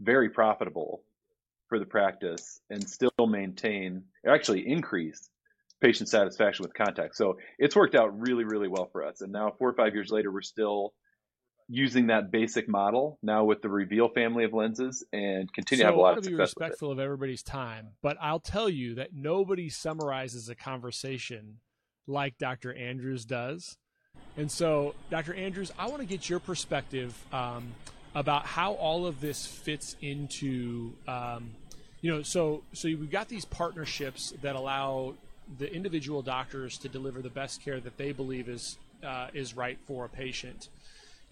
[0.00, 1.02] very profitable
[1.68, 5.28] for the practice and still maintain, actually increase
[5.80, 7.16] patient satisfaction with contact.
[7.16, 9.20] So it's worked out really, really well for us.
[9.20, 10.92] And now four or five years later, we're still
[11.68, 15.90] using that basic model now with the Reveal family of lenses and continue so to
[15.90, 16.36] have a lot of success.
[16.36, 21.58] be respectful of everybody's time, but I'll tell you that nobody summarizes a conversation
[22.06, 22.72] like Dr.
[22.74, 23.76] Andrews does.
[24.36, 25.34] And so, Dr.
[25.34, 27.74] Andrews, I want to get your perspective um,
[28.14, 31.50] about how all of this fits into, um,
[32.00, 35.14] you know, so so we've got these partnerships that allow
[35.58, 39.78] the individual doctors to deliver the best care that they believe is uh, is right
[39.86, 40.68] for a patient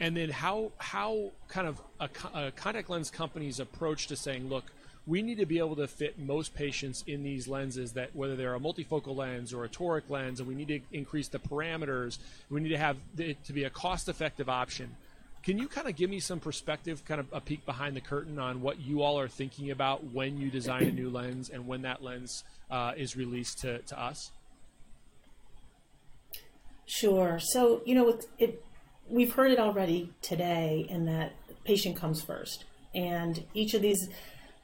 [0.00, 4.64] and then how how kind of a, a, contact lens company's approach to saying, look,
[5.06, 8.54] we need to be able to fit most patients in these lenses that whether they're
[8.54, 12.18] a multifocal lens or a toric lens, and we need to increase the parameters.
[12.50, 14.96] We need to have it to be a cost-effective option.
[15.46, 18.36] Can you kind of give me some perspective, kind of a peek behind the curtain
[18.40, 21.82] on what you all are thinking about when you design a new lens and when
[21.82, 24.32] that lens uh, is released to, to us?
[26.84, 27.38] Sure.
[27.40, 28.64] So, you know, it, it
[29.08, 32.64] we've heard it already today in that patient comes first.
[32.92, 34.08] And each of these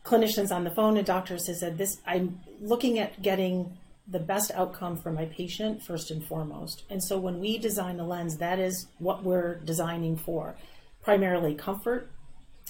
[0.04, 3.78] clinicians on the phone and doctors has said this I'm looking at getting
[4.08, 6.82] the best outcome for my patient first and foremost.
[6.90, 10.56] And so when we design the lens, that is what we're designing for.
[11.02, 12.10] Primarily comfort,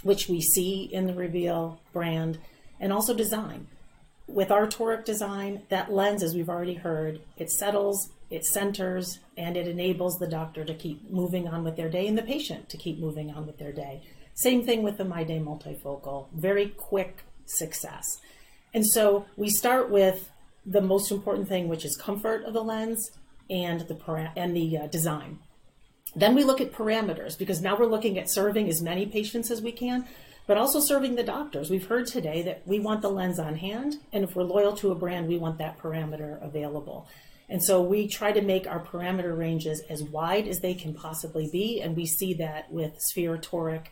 [0.02, 2.38] which we see in the Reveal brand,
[2.80, 3.66] and also design.
[4.26, 9.56] With our toric design, that lens, as we've already heard, it settles, it centers and
[9.56, 12.78] it enables the doctor to keep moving on with their day and the patient to
[12.78, 14.02] keep moving on with their day.
[14.34, 18.20] Same thing with the MyDay multifocal, very quick success.
[18.72, 20.30] And so we start with
[20.64, 23.10] the most important thing, which is comfort of the lens
[23.50, 25.38] and the and the uh, design.
[26.14, 29.62] Then we look at parameters because now we're looking at serving as many patients as
[29.62, 30.06] we can,
[30.46, 31.70] but also serving the doctors.
[31.70, 34.90] We've heard today that we want the lens on hand, and if we're loyal to
[34.90, 37.08] a brand, we want that parameter available.
[37.48, 41.48] And so we try to make our parameter ranges as wide as they can possibly
[41.50, 43.86] be, and we see that with sphere toric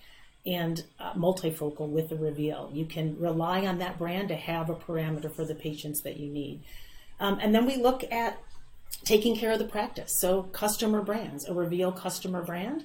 [0.47, 2.71] and uh, multifocal with the reveal.
[2.73, 6.31] You can rely on that brand to have a parameter for the patients that you
[6.31, 6.63] need.
[7.19, 8.39] Um, and then we look at
[9.05, 10.19] taking care of the practice.
[10.19, 12.85] So customer brands, a reveal customer brand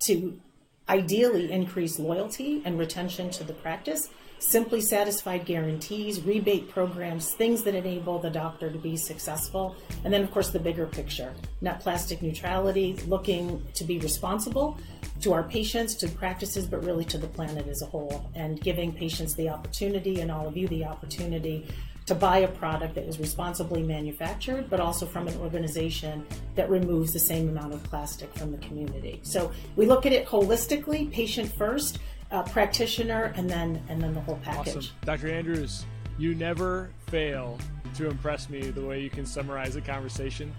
[0.00, 0.40] to
[0.88, 4.08] ideally increase loyalty and retention to the practice
[4.42, 9.76] simply satisfied guarantees, rebate programs, things that enable the doctor to be successful.
[10.04, 14.78] And then, of course, the bigger picture net plastic neutrality, looking to be responsible
[15.20, 18.92] to our patients, to practices, but really to the planet as a whole, and giving
[18.92, 21.66] patients the opportunity and all of you the opportunity
[22.06, 27.12] to buy a product that was responsibly manufactured, but also from an organization that removes
[27.12, 29.20] the same amount of plastic from the community.
[29.22, 31.98] So we look at it holistically, patient first,
[32.30, 34.76] uh, practitioner, and then and then the whole package.
[34.76, 34.96] Awesome.
[35.04, 35.30] Dr.
[35.30, 35.84] Andrews,
[36.18, 37.58] you never fail
[37.94, 40.52] to impress me the way you can summarize a conversation.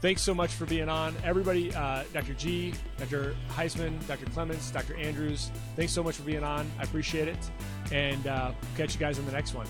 [0.00, 1.14] Thanks so much for being on.
[1.24, 2.32] Everybody, uh, Dr.
[2.32, 3.36] G, Dr.
[3.50, 4.24] Heisman, Dr.
[4.26, 4.96] Clements, Dr.
[4.96, 6.70] Andrews, thanks so much for being on.
[6.78, 7.50] I appreciate it.
[7.92, 9.66] And uh, catch you guys on the next one.